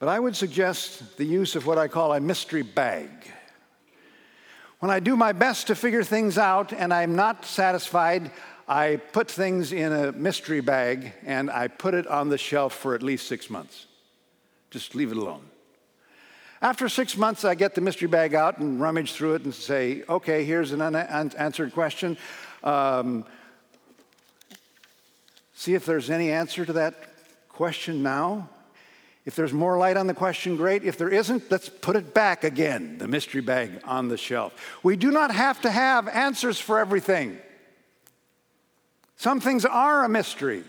But 0.00 0.08
I 0.08 0.18
would 0.18 0.34
suggest 0.34 1.18
the 1.18 1.26
use 1.26 1.56
of 1.56 1.66
what 1.66 1.76
I 1.76 1.86
call 1.86 2.14
a 2.14 2.20
mystery 2.20 2.62
bag. 2.62 3.10
When 4.78 4.90
I 4.90 4.98
do 4.98 5.14
my 5.14 5.32
best 5.32 5.66
to 5.66 5.74
figure 5.74 6.02
things 6.02 6.38
out 6.38 6.72
and 6.72 6.92
I'm 6.92 7.14
not 7.14 7.44
satisfied, 7.44 8.30
I 8.66 8.96
put 8.96 9.30
things 9.30 9.72
in 9.72 9.92
a 9.92 10.10
mystery 10.12 10.62
bag 10.62 11.12
and 11.26 11.50
I 11.50 11.68
put 11.68 11.92
it 11.92 12.06
on 12.06 12.30
the 12.30 12.38
shelf 12.38 12.74
for 12.74 12.94
at 12.94 13.02
least 13.02 13.28
six 13.28 13.50
months. 13.50 13.88
Just 14.70 14.94
leave 14.94 15.10
it 15.10 15.18
alone. 15.18 15.42
After 16.62 16.88
six 16.88 17.14
months, 17.14 17.44
I 17.44 17.54
get 17.54 17.74
the 17.74 17.82
mystery 17.82 18.08
bag 18.08 18.34
out 18.34 18.56
and 18.56 18.80
rummage 18.80 19.12
through 19.12 19.34
it 19.34 19.44
and 19.44 19.54
say, 19.54 20.02
okay, 20.08 20.44
here's 20.44 20.72
an 20.72 20.80
unanswered 20.80 21.74
question. 21.74 22.16
Um, 22.64 23.26
see 25.52 25.74
if 25.74 25.84
there's 25.84 26.08
any 26.08 26.32
answer 26.32 26.64
to 26.64 26.72
that 26.72 26.94
question 27.50 28.02
now. 28.02 28.48
If 29.30 29.36
there's 29.36 29.52
more 29.52 29.78
light 29.78 29.96
on 29.96 30.08
the 30.08 30.14
question, 30.14 30.56
great. 30.56 30.82
If 30.82 30.98
there 30.98 31.08
isn't, 31.08 31.52
let's 31.52 31.68
put 31.68 31.94
it 31.94 32.12
back 32.12 32.42
again, 32.42 32.98
the 32.98 33.06
mystery 33.06 33.40
bag 33.40 33.80
on 33.84 34.08
the 34.08 34.16
shelf. 34.16 34.52
We 34.82 34.96
do 34.96 35.12
not 35.12 35.32
have 35.32 35.60
to 35.60 35.70
have 35.70 36.08
answers 36.08 36.58
for 36.58 36.80
everything. 36.80 37.38
Some 39.14 39.38
things 39.38 39.64
are 39.64 40.02
a 40.02 40.08
mystery. 40.08 40.64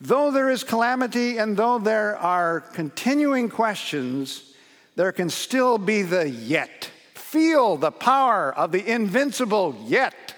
Though 0.00 0.30
there 0.30 0.48
is 0.48 0.62
calamity 0.62 1.38
and 1.38 1.56
though 1.56 1.80
there 1.80 2.16
are 2.16 2.60
continuing 2.60 3.48
questions, 3.48 4.54
there 4.94 5.10
can 5.10 5.28
still 5.28 5.76
be 5.76 6.02
the 6.02 6.30
yet. 6.30 6.88
Feel 7.14 7.78
the 7.78 7.90
power 7.90 8.54
of 8.54 8.70
the 8.70 8.88
invincible 8.88 9.76
yet. 9.88 10.36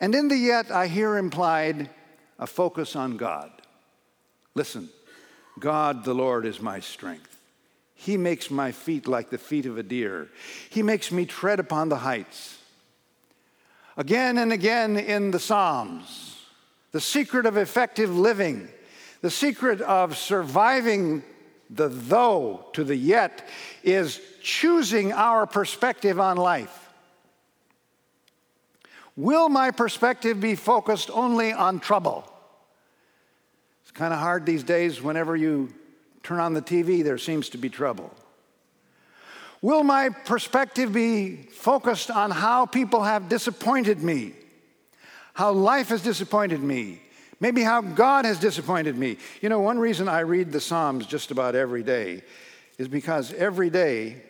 And 0.00 0.12
in 0.12 0.26
the 0.26 0.36
yet, 0.36 0.72
I 0.72 0.88
hear 0.88 1.16
implied 1.16 1.88
a 2.36 2.48
focus 2.48 2.96
on 2.96 3.16
God. 3.16 3.52
Listen, 4.54 4.88
God 5.58 6.04
the 6.04 6.14
Lord 6.14 6.46
is 6.46 6.60
my 6.60 6.80
strength. 6.80 7.36
He 7.94 8.16
makes 8.16 8.50
my 8.50 8.72
feet 8.72 9.06
like 9.06 9.30
the 9.30 9.38
feet 9.38 9.66
of 9.66 9.76
a 9.76 9.82
deer. 9.82 10.28
He 10.70 10.82
makes 10.82 11.12
me 11.12 11.26
tread 11.26 11.60
upon 11.60 11.90
the 11.90 11.98
heights. 11.98 12.58
Again 13.96 14.38
and 14.38 14.52
again 14.52 14.96
in 14.96 15.30
the 15.30 15.38
Psalms, 15.38 16.38
the 16.92 17.00
secret 17.00 17.44
of 17.44 17.56
effective 17.56 18.16
living, 18.16 18.68
the 19.20 19.30
secret 19.30 19.80
of 19.82 20.16
surviving 20.16 21.22
the 21.68 21.88
though 21.88 22.66
to 22.72 22.84
the 22.84 22.96
yet 22.96 23.46
is 23.82 24.20
choosing 24.42 25.12
our 25.12 25.46
perspective 25.46 26.18
on 26.18 26.36
life. 26.36 26.88
Will 29.16 29.48
my 29.48 29.70
perspective 29.70 30.40
be 30.40 30.54
focused 30.54 31.10
only 31.12 31.52
on 31.52 31.80
trouble? 31.80 32.29
It's 33.90 33.98
kind 33.98 34.14
of 34.14 34.20
hard 34.20 34.46
these 34.46 34.62
days 34.62 35.02
whenever 35.02 35.34
you 35.34 35.68
turn 36.22 36.38
on 36.38 36.54
the 36.54 36.62
TV, 36.62 37.02
there 37.02 37.18
seems 37.18 37.48
to 37.48 37.58
be 37.58 37.68
trouble. 37.68 38.14
Will 39.62 39.82
my 39.82 40.10
perspective 40.10 40.92
be 40.92 41.34
focused 41.34 42.08
on 42.08 42.30
how 42.30 42.66
people 42.66 43.02
have 43.02 43.28
disappointed 43.28 44.00
me? 44.00 44.34
How 45.34 45.50
life 45.50 45.88
has 45.88 46.02
disappointed 46.02 46.62
me? 46.62 47.02
Maybe 47.40 47.62
how 47.62 47.80
God 47.80 48.26
has 48.26 48.38
disappointed 48.38 48.96
me. 48.96 49.16
You 49.40 49.48
know, 49.48 49.58
one 49.58 49.80
reason 49.80 50.08
I 50.08 50.20
read 50.20 50.52
the 50.52 50.60
Psalms 50.60 51.04
just 51.04 51.32
about 51.32 51.56
every 51.56 51.82
day 51.82 52.22
is 52.78 52.86
because 52.86 53.32
every 53.32 53.70
day, 53.70 54.22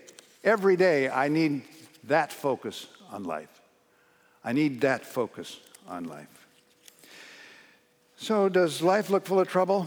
every 0.42 0.76
day, 0.76 1.10
I 1.10 1.28
need 1.28 1.64
that 2.04 2.32
focus 2.32 2.86
on 3.12 3.24
life. 3.24 3.60
I 4.42 4.54
need 4.54 4.80
that 4.80 5.04
focus 5.04 5.60
on 5.86 6.04
life. 6.04 6.39
So, 8.22 8.50
does 8.50 8.82
life 8.82 9.08
look 9.08 9.24
full 9.24 9.40
of 9.40 9.48
trouble? 9.48 9.86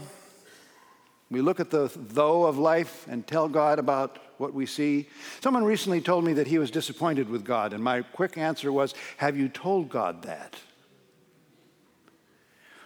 We 1.30 1.40
look 1.40 1.60
at 1.60 1.70
the 1.70 1.88
though 1.94 2.46
of 2.46 2.58
life 2.58 3.06
and 3.08 3.24
tell 3.24 3.48
God 3.48 3.78
about 3.78 4.18
what 4.38 4.52
we 4.52 4.66
see. 4.66 5.08
Someone 5.40 5.62
recently 5.62 6.00
told 6.00 6.24
me 6.24 6.32
that 6.32 6.48
he 6.48 6.58
was 6.58 6.72
disappointed 6.72 7.28
with 7.28 7.44
God, 7.44 7.72
and 7.72 7.82
my 7.82 8.02
quick 8.02 8.36
answer 8.36 8.72
was 8.72 8.92
Have 9.18 9.36
you 9.36 9.48
told 9.48 9.88
God 9.88 10.24
that? 10.24 10.56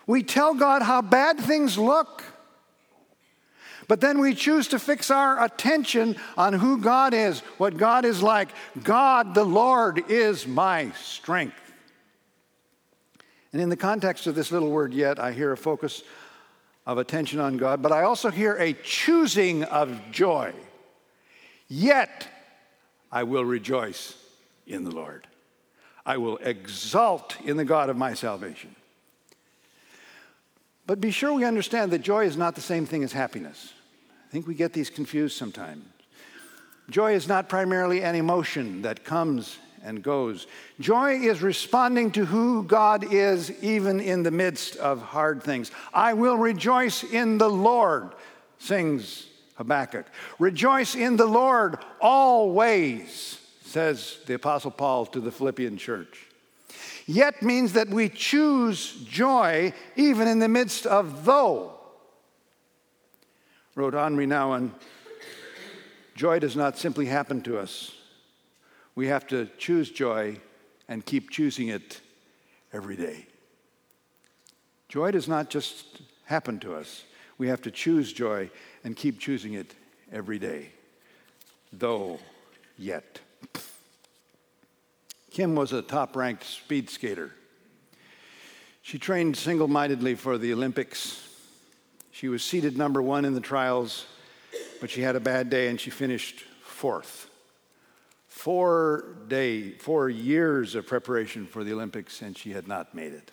We 0.07 0.23
tell 0.23 0.53
God 0.53 0.83
how 0.83 1.01
bad 1.01 1.41
things 1.41 1.79
look. 1.79 2.25
But 3.89 4.03
then 4.03 4.21
we 4.21 4.35
choose 4.35 4.69
to 4.69 4.79
fix 4.79 5.11
our 5.11 5.43
attention 5.43 6.17
on 6.37 6.53
who 6.53 6.77
God 6.77 7.15
is, 7.15 7.41
what 7.57 7.79
God 7.79 8.05
is 8.05 8.23
like. 8.23 8.51
God, 8.85 9.35
the 9.35 9.45
Lord, 9.45 10.11
is 10.11 10.47
my 10.47 10.91
strength. 10.91 11.68
And 13.53 13.63
in 13.63 13.69
the 13.69 13.77
context 13.77 14.27
of 14.27 14.35
this 14.35 14.53
little 14.53 14.71
word 14.71 14.93
yet, 14.93 15.19
I 15.19 15.33
hear 15.33 15.53
a 15.53 15.57
focus 15.57 16.03
of 16.87 16.99
attention 16.99 17.41
on 17.41 17.57
God, 17.57 17.83
but 17.83 17.93
I 17.93 18.03
also 18.03 18.31
hear 18.31 18.57
a 18.57 18.73
choosing 18.73 19.65
of 19.65 20.01
joy. 20.11 20.53
Yet 21.69 22.29
I 23.13 23.25
will 23.25 23.45
rejoice 23.45 24.17
in 24.67 24.85
the 24.85 24.91
Lord. 24.91 25.27
I 26.05 26.17
will 26.17 26.39
exult 26.39 27.37
in 27.45 27.57
the 27.57 27.65
God 27.65 27.91
of 27.91 27.97
my 27.97 28.15
salvation. 28.15 28.75
But 30.87 31.01
be 31.03 31.11
sure 31.11 31.35
we 31.35 31.45
understand 31.45 31.91
that 31.93 31.99
joy 31.99 32.25
is 32.25 32.39
not 32.39 32.55
the 32.55 32.63
same 32.63 32.87
thing 32.87 33.05
as 33.05 33.13
happiness. 33.13 33.75
I 34.27 34.31
think 34.31 34.47
we 34.47 34.55
get 34.55 34.73
these 34.73 34.89
confused 34.89 35.37
sometimes. 35.37 35.85
Joy 36.89 37.13
is 37.13 37.29
not 37.29 37.51
primarily 37.51 38.03
an 38.03 38.15
emotion 38.15 38.81
that 38.83 39.05
comes 39.05 39.59
and 39.85 40.03
goes. 40.03 40.47
Joy 40.81 41.15
is 41.15 41.43
responding 41.43 42.11
to 42.13 42.25
who 42.25 42.63
God 42.65 43.13
is, 43.13 43.51
even 43.63 44.01
in 44.01 44.23
the 44.23 44.31
midst 44.31 44.77
of 44.77 45.01
hard 45.03 45.43
things. 45.43 45.71
I 45.93 46.15
will 46.15 46.37
rejoice 46.37 47.05
in 47.05 47.39
the 47.39 47.49
Lord, 47.49 48.15
sings 48.59 49.27
Habakkuk. 49.57 50.07
Rejoice 50.39 50.95
in 50.95 51.17
the 51.17 51.27
Lord 51.27 51.79
always, 52.01 53.41
says 53.63 54.19
the 54.27 54.35
Apostle 54.35 54.71
Paul 54.71 55.07
to 55.07 55.21
the 55.21 55.33
Philippian 55.33 55.77
church. 55.77 56.27
Yet 57.07 57.43
means 57.43 57.73
that 57.73 57.89
we 57.89 58.09
choose 58.09 58.93
joy 59.09 59.73
even 59.97 60.29
in 60.29 60.39
the 60.39 60.49
midst 60.49 60.87
of 60.87 61.25
though 61.25 61.75
wrote 63.79 63.95
Henri 63.95 64.27
Nouwen 64.27 64.73
Joy 66.17 66.41
does 66.41 66.57
not 66.57 66.77
simply 66.77 67.07
happen 67.07 67.43
to 67.43 67.61
us. 67.61 67.93
We 68.99 69.07
have 69.07 69.29
to 69.29 69.49
choose 69.59 69.93
joy 69.93 70.39
and 70.89 71.07
keep 71.07 71.31
choosing 71.31 71.69
it 71.69 72.01
every 72.73 72.97
day. 72.97 73.27
Joy 74.89 75.13
does 75.13 75.29
not 75.29 75.51
just 75.51 76.01
happen 76.25 76.59
to 76.59 76.75
us. 76.75 77.05
We 77.39 77.47
have 77.47 77.63
to 77.63 77.71
choose 77.71 78.13
joy 78.13 78.51
and 78.83 78.97
keep 78.97 79.21
choosing 79.21 79.53
it 79.53 79.73
every 80.11 80.41
day. 80.41 80.71
Though, 81.73 82.19
yet. 82.77 83.21
Kim 85.31 85.55
was 85.55 85.73
a 85.73 85.81
top 85.81 86.17
ranked 86.17 86.43
speed 86.43 86.91
skater. 86.91 87.31
She 88.83 88.99
trained 88.99 89.37
single 89.37 89.69
mindedly 89.69 90.17
for 90.17 90.39
the 90.39 90.53
Olympics 90.53 91.25
she 92.11 92.27
was 92.27 92.43
seated 92.43 92.77
number 92.77 93.01
one 93.01 93.25
in 93.25 93.35
the 93.35 93.41
trials, 93.41 94.07
but 94.81 94.91
she 94.91 95.03
had 95.03 95.15
a 95.15 95.21
bad 95.21 95.51
day 95.51 95.69
and 95.69 95.81
she 95.81 95.91
finished 95.91 96.41
fourth. 96.65 97.31
Four 98.49 99.19
day, 99.29 99.73
four 99.73 100.09
years 100.09 100.75
of 100.75 100.87
preparation 100.87 101.45
for 101.47 101.65
the 101.65 101.75
Olympics, 101.75 102.23
and 102.23 102.35
she 102.35 102.53
had 102.53 102.67
not 102.67 102.95
made 102.95 103.13
it. 103.13 103.31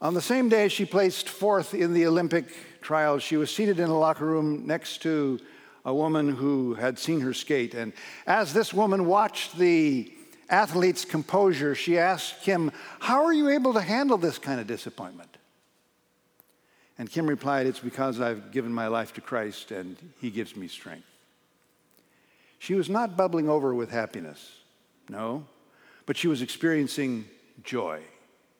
On 0.00 0.14
the 0.14 0.22
same 0.22 0.48
day 0.48 0.68
she 0.68 0.86
placed 0.86 1.28
fourth 1.28 1.74
in 1.74 1.92
the 1.92 2.06
Olympic 2.06 2.46
trials, 2.80 3.22
she 3.22 3.36
was 3.36 3.54
seated 3.54 3.78
in 3.78 3.90
a 3.90 3.98
locker 3.98 4.24
room 4.24 4.66
next 4.66 5.02
to 5.02 5.38
a 5.84 5.92
woman 5.92 6.34
who 6.34 6.72
had 6.72 6.98
seen 6.98 7.20
her 7.20 7.34
skate. 7.34 7.74
And 7.74 7.92
as 8.26 8.54
this 8.54 8.72
woman 8.72 9.04
watched 9.04 9.58
the 9.58 10.10
athlete's 10.48 11.04
composure, 11.04 11.74
she 11.74 11.98
asked 11.98 12.40
Kim, 12.44 12.72
How 12.98 13.26
are 13.26 13.34
you 13.34 13.50
able 13.50 13.74
to 13.74 13.82
handle 13.82 14.16
this 14.16 14.38
kind 14.38 14.58
of 14.58 14.66
disappointment? 14.66 15.36
And 16.96 17.10
Kim 17.10 17.26
replied, 17.26 17.66
It's 17.66 17.78
because 17.78 18.22
I've 18.22 18.52
given 18.52 18.72
my 18.72 18.86
life 18.86 19.12
to 19.12 19.20
Christ 19.20 19.70
and 19.70 19.98
he 20.18 20.30
gives 20.30 20.56
me 20.56 20.66
strength. 20.66 21.13
She 22.64 22.72
was 22.72 22.88
not 22.88 23.14
bubbling 23.14 23.46
over 23.50 23.74
with 23.74 23.90
happiness, 23.90 24.42
no, 25.10 25.44
but 26.06 26.16
she 26.16 26.28
was 26.28 26.40
experiencing 26.40 27.26
joy. 27.62 28.00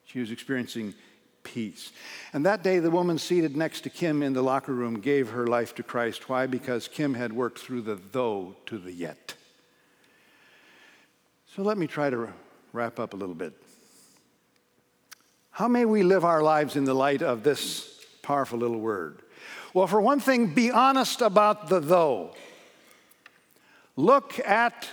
She 0.04 0.20
was 0.20 0.30
experiencing 0.30 0.92
peace. 1.42 1.90
And 2.34 2.44
that 2.44 2.62
day, 2.62 2.80
the 2.80 2.90
woman 2.90 3.16
seated 3.16 3.56
next 3.56 3.80
to 3.80 3.88
Kim 3.88 4.22
in 4.22 4.34
the 4.34 4.42
locker 4.42 4.74
room 4.74 5.00
gave 5.00 5.30
her 5.30 5.46
life 5.46 5.74
to 5.76 5.82
Christ. 5.82 6.28
Why? 6.28 6.46
Because 6.46 6.86
Kim 6.86 7.14
had 7.14 7.32
worked 7.32 7.60
through 7.60 7.80
the 7.80 7.98
though 8.12 8.56
to 8.66 8.76
the 8.76 8.92
yet. 8.92 9.36
So 11.56 11.62
let 11.62 11.78
me 11.78 11.86
try 11.86 12.10
to 12.10 12.28
wrap 12.74 13.00
up 13.00 13.14
a 13.14 13.16
little 13.16 13.34
bit. 13.34 13.54
How 15.50 15.66
may 15.66 15.86
we 15.86 16.02
live 16.02 16.26
our 16.26 16.42
lives 16.42 16.76
in 16.76 16.84
the 16.84 16.92
light 16.92 17.22
of 17.22 17.42
this 17.42 18.04
powerful 18.20 18.58
little 18.58 18.80
word? 18.80 19.22
Well, 19.72 19.86
for 19.86 20.02
one 20.02 20.20
thing, 20.20 20.52
be 20.52 20.70
honest 20.70 21.22
about 21.22 21.70
the 21.70 21.80
though. 21.80 22.34
Look 23.96 24.38
at 24.40 24.88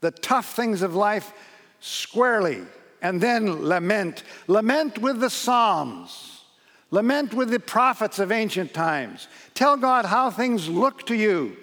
the 0.00 0.10
tough 0.10 0.54
things 0.54 0.82
of 0.82 0.94
life 0.94 1.32
squarely 1.80 2.62
and 3.02 3.20
then 3.20 3.68
lament. 3.68 4.22
Lament 4.46 4.98
with 4.98 5.20
the 5.20 5.30
Psalms. 5.30 6.44
Lament 6.90 7.34
with 7.34 7.50
the 7.50 7.60
prophets 7.60 8.18
of 8.18 8.30
ancient 8.30 8.72
times. 8.72 9.28
Tell 9.54 9.76
God 9.76 10.04
how 10.04 10.30
things 10.30 10.68
look 10.68 11.06
to 11.06 11.14
you. 11.14 11.56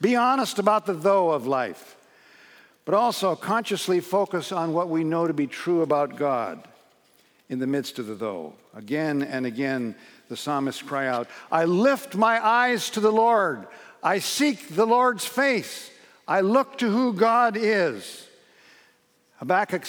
Be 0.00 0.16
honest 0.16 0.58
about 0.58 0.86
the 0.86 0.94
though 0.94 1.30
of 1.30 1.46
life, 1.46 1.96
but 2.84 2.94
also 2.94 3.36
consciously 3.36 4.00
focus 4.00 4.50
on 4.50 4.72
what 4.72 4.88
we 4.88 5.04
know 5.04 5.26
to 5.26 5.32
be 5.32 5.46
true 5.46 5.82
about 5.82 6.16
God 6.16 6.66
in 7.48 7.58
the 7.58 7.66
midst 7.66 7.98
of 7.98 8.06
the 8.06 8.14
though. 8.14 8.54
Again 8.74 9.22
and 9.22 9.46
again, 9.46 9.94
the 10.28 10.36
psalmists 10.36 10.82
cry 10.82 11.06
out, 11.06 11.28
I 11.52 11.66
lift 11.66 12.16
my 12.16 12.44
eyes 12.44 12.90
to 12.90 13.00
the 13.00 13.12
Lord. 13.12 13.66
I 14.02 14.18
seek 14.18 14.68
the 14.68 14.86
Lord's 14.86 15.24
face. 15.24 15.90
I 16.26 16.40
look 16.40 16.78
to 16.78 16.90
who 16.90 17.12
God 17.12 17.56
is. 17.56 18.26
Habakkuk 19.36 19.84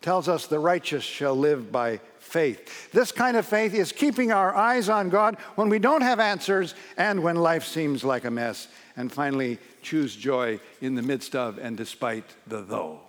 tells 0.00 0.28
us 0.28 0.46
the 0.46 0.58
righteous 0.58 1.04
shall 1.04 1.36
live 1.36 1.72
by 1.72 2.00
faith. 2.18 2.90
This 2.92 3.10
kind 3.10 3.36
of 3.36 3.46
faith 3.46 3.74
is 3.74 3.92
keeping 3.92 4.32
our 4.32 4.54
eyes 4.54 4.88
on 4.88 5.08
God 5.08 5.36
when 5.54 5.68
we 5.68 5.78
don't 5.78 6.02
have 6.02 6.20
answers 6.20 6.74
and 6.96 7.22
when 7.22 7.36
life 7.36 7.64
seems 7.64 8.04
like 8.04 8.24
a 8.24 8.30
mess. 8.30 8.68
And 8.96 9.10
finally, 9.10 9.58
choose 9.82 10.14
joy 10.14 10.60
in 10.80 10.94
the 10.94 11.02
midst 11.02 11.34
of 11.34 11.58
and 11.58 11.76
despite 11.76 12.24
the 12.46 12.60
though. 12.60 13.00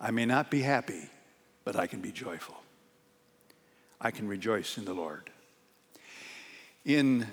I 0.00 0.10
may 0.10 0.26
not 0.26 0.50
be 0.50 0.60
happy, 0.62 1.08
but 1.64 1.76
I 1.76 1.86
can 1.86 2.00
be 2.00 2.12
joyful. 2.12 2.56
I 4.00 4.10
can 4.10 4.28
rejoice 4.28 4.76
in 4.78 4.84
the 4.84 4.94
Lord. 4.94 5.30
In 6.84 7.26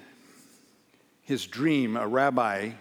his 1.24 1.46
dream, 1.46 1.98
a 1.98 2.08
rabbi 2.08 2.72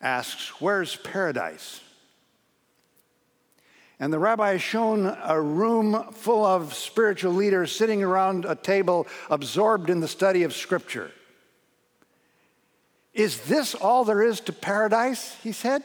asks, 0.00 0.60
Where's 0.60 0.96
paradise? 0.96 1.80
And 4.00 4.12
the 4.12 4.18
rabbi 4.18 4.54
is 4.54 4.62
shown 4.62 5.06
a 5.22 5.40
room 5.40 6.12
full 6.12 6.44
of 6.44 6.74
spiritual 6.74 7.34
leaders 7.34 7.70
sitting 7.70 8.02
around 8.02 8.44
a 8.44 8.56
table, 8.56 9.06
absorbed 9.30 9.90
in 9.90 10.00
the 10.00 10.08
study 10.08 10.42
of 10.42 10.52
Scripture. 10.52 11.12
Is 13.14 13.42
this 13.42 13.76
all 13.76 14.04
there 14.04 14.22
is 14.22 14.40
to 14.40 14.52
paradise? 14.52 15.36
He 15.42 15.52
said. 15.52 15.84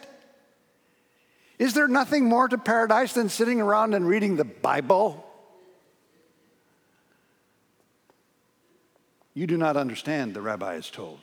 Is 1.59 1.73
there 1.73 1.87
nothing 1.87 2.25
more 2.25 2.47
to 2.47 2.57
paradise 2.57 3.13
than 3.13 3.29
sitting 3.29 3.61
around 3.61 3.93
and 3.93 4.07
reading 4.07 4.35
the 4.35 4.45
Bible? 4.45 5.26
You 9.37 9.45
do 9.45 9.55
not 9.55 9.77
understand, 9.77 10.33
the 10.33 10.41
rabbi 10.41 10.77
is 10.77 10.89
told. 10.89 11.19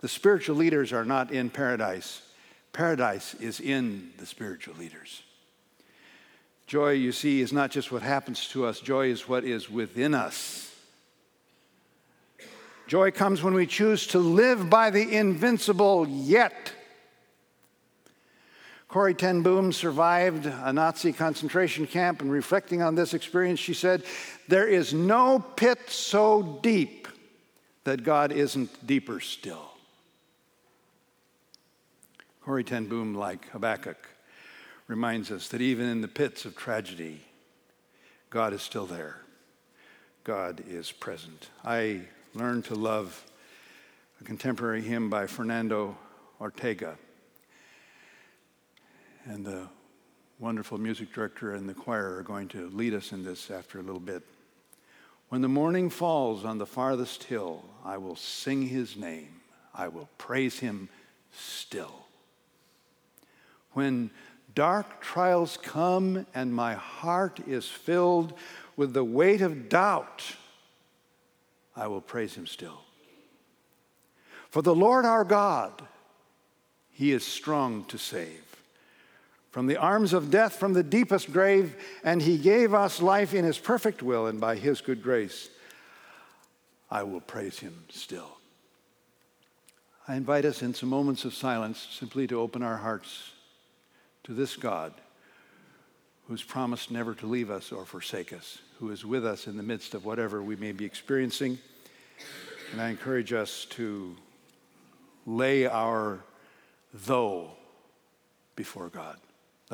The 0.00 0.08
spiritual 0.08 0.56
leaders 0.56 0.90
are 0.90 1.04
not 1.04 1.30
in 1.30 1.50
paradise, 1.50 2.22
paradise 2.72 3.34
is 3.34 3.60
in 3.60 4.08
the 4.16 4.24
spiritual 4.24 4.74
leaders. 4.76 5.22
Joy, 6.66 6.92
you 6.92 7.12
see, 7.12 7.42
is 7.42 7.52
not 7.52 7.70
just 7.70 7.92
what 7.92 8.00
happens 8.00 8.48
to 8.48 8.64
us, 8.64 8.80
joy 8.80 9.08
is 9.08 9.28
what 9.28 9.44
is 9.44 9.68
within 9.68 10.14
us. 10.14 10.74
Joy 12.86 13.10
comes 13.10 13.42
when 13.42 13.52
we 13.52 13.66
choose 13.66 14.06
to 14.06 14.18
live 14.18 14.70
by 14.70 14.88
the 14.88 15.14
invincible 15.14 16.08
yet. 16.08 16.72
Corrie 18.94 19.12
ten 19.12 19.42
Boom 19.42 19.72
survived 19.72 20.46
a 20.46 20.72
Nazi 20.72 21.12
concentration 21.12 21.84
camp, 21.84 22.22
and 22.22 22.30
reflecting 22.30 22.80
on 22.80 22.94
this 22.94 23.12
experience, 23.12 23.58
she 23.58 23.74
said, 23.74 24.04
There 24.46 24.68
is 24.68 24.94
no 24.94 25.40
pit 25.40 25.90
so 25.90 26.60
deep 26.62 27.08
that 27.82 28.04
God 28.04 28.30
isn't 28.30 28.86
deeper 28.86 29.18
still. 29.18 29.72
Corrie 32.44 32.62
ten 32.62 32.86
Boom, 32.86 33.16
like 33.16 33.48
Habakkuk, 33.48 33.98
reminds 34.86 35.32
us 35.32 35.48
that 35.48 35.60
even 35.60 35.88
in 35.88 36.00
the 36.00 36.06
pits 36.06 36.44
of 36.44 36.54
tragedy, 36.54 37.20
God 38.30 38.52
is 38.52 38.62
still 38.62 38.86
there. 38.86 39.16
God 40.22 40.62
is 40.68 40.92
present. 40.92 41.48
I 41.64 42.02
learned 42.32 42.66
to 42.66 42.76
love 42.76 43.24
a 44.20 44.24
contemporary 44.24 44.82
hymn 44.82 45.10
by 45.10 45.26
Fernando 45.26 45.96
Ortega. 46.40 46.96
And 49.26 49.44
the 49.44 49.68
wonderful 50.38 50.76
music 50.76 51.12
director 51.12 51.54
and 51.54 51.66
the 51.68 51.74
choir 51.74 52.16
are 52.16 52.22
going 52.22 52.48
to 52.48 52.68
lead 52.70 52.92
us 52.92 53.12
in 53.12 53.24
this 53.24 53.50
after 53.50 53.78
a 53.78 53.82
little 53.82 54.00
bit. 54.00 54.22
When 55.30 55.40
the 55.40 55.48
morning 55.48 55.88
falls 55.88 56.44
on 56.44 56.58
the 56.58 56.66
farthest 56.66 57.24
hill, 57.24 57.64
I 57.84 57.96
will 57.96 58.16
sing 58.16 58.68
his 58.68 58.96
name. 58.96 59.40
I 59.74 59.88
will 59.88 60.08
praise 60.18 60.58
him 60.58 60.90
still. 61.32 62.04
When 63.72 64.10
dark 64.54 65.00
trials 65.00 65.56
come 65.56 66.26
and 66.34 66.54
my 66.54 66.74
heart 66.74 67.40
is 67.46 67.66
filled 67.66 68.34
with 68.76 68.92
the 68.92 69.04
weight 69.04 69.40
of 69.40 69.68
doubt, 69.68 70.22
I 71.74 71.86
will 71.86 72.02
praise 72.02 72.34
him 72.34 72.46
still. 72.46 72.82
For 74.50 74.62
the 74.62 74.74
Lord 74.74 75.04
our 75.04 75.24
God, 75.24 75.82
he 76.90 77.10
is 77.10 77.24
strong 77.24 77.84
to 77.86 77.98
save. 77.98 78.53
From 79.54 79.68
the 79.68 79.76
arms 79.76 80.12
of 80.12 80.32
death, 80.32 80.56
from 80.56 80.72
the 80.72 80.82
deepest 80.82 81.32
grave, 81.32 81.76
and 82.02 82.20
he 82.20 82.38
gave 82.38 82.74
us 82.74 83.00
life 83.00 83.32
in 83.32 83.44
his 83.44 83.56
perfect 83.56 84.02
will, 84.02 84.26
and 84.26 84.40
by 84.40 84.56
his 84.56 84.80
good 84.80 85.00
grace, 85.00 85.48
I 86.90 87.04
will 87.04 87.20
praise 87.20 87.60
him 87.60 87.84
still. 87.88 88.36
I 90.08 90.16
invite 90.16 90.44
us 90.44 90.60
in 90.60 90.74
some 90.74 90.88
moments 90.88 91.24
of 91.24 91.34
silence 91.34 91.86
simply 91.92 92.26
to 92.26 92.40
open 92.40 92.64
our 92.64 92.78
hearts 92.78 93.30
to 94.24 94.32
this 94.34 94.56
God 94.56 94.92
who's 96.26 96.42
promised 96.42 96.90
never 96.90 97.14
to 97.14 97.26
leave 97.26 97.48
us 97.48 97.70
or 97.70 97.84
forsake 97.84 98.32
us, 98.32 98.58
who 98.80 98.90
is 98.90 99.04
with 99.04 99.24
us 99.24 99.46
in 99.46 99.56
the 99.56 99.62
midst 99.62 99.94
of 99.94 100.04
whatever 100.04 100.42
we 100.42 100.56
may 100.56 100.72
be 100.72 100.84
experiencing. 100.84 101.60
And 102.72 102.82
I 102.82 102.88
encourage 102.88 103.32
us 103.32 103.66
to 103.66 104.16
lay 105.26 105.64
our 105.66 106.24
though 106.92 107.52
before 108.56 108.88
God. 108.88 109.16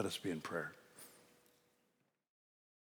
Let 0.01 0.07
us 0.07 0.17
be 0.17 0.31
in 0.31 0.41
prayer. 0.41 0.73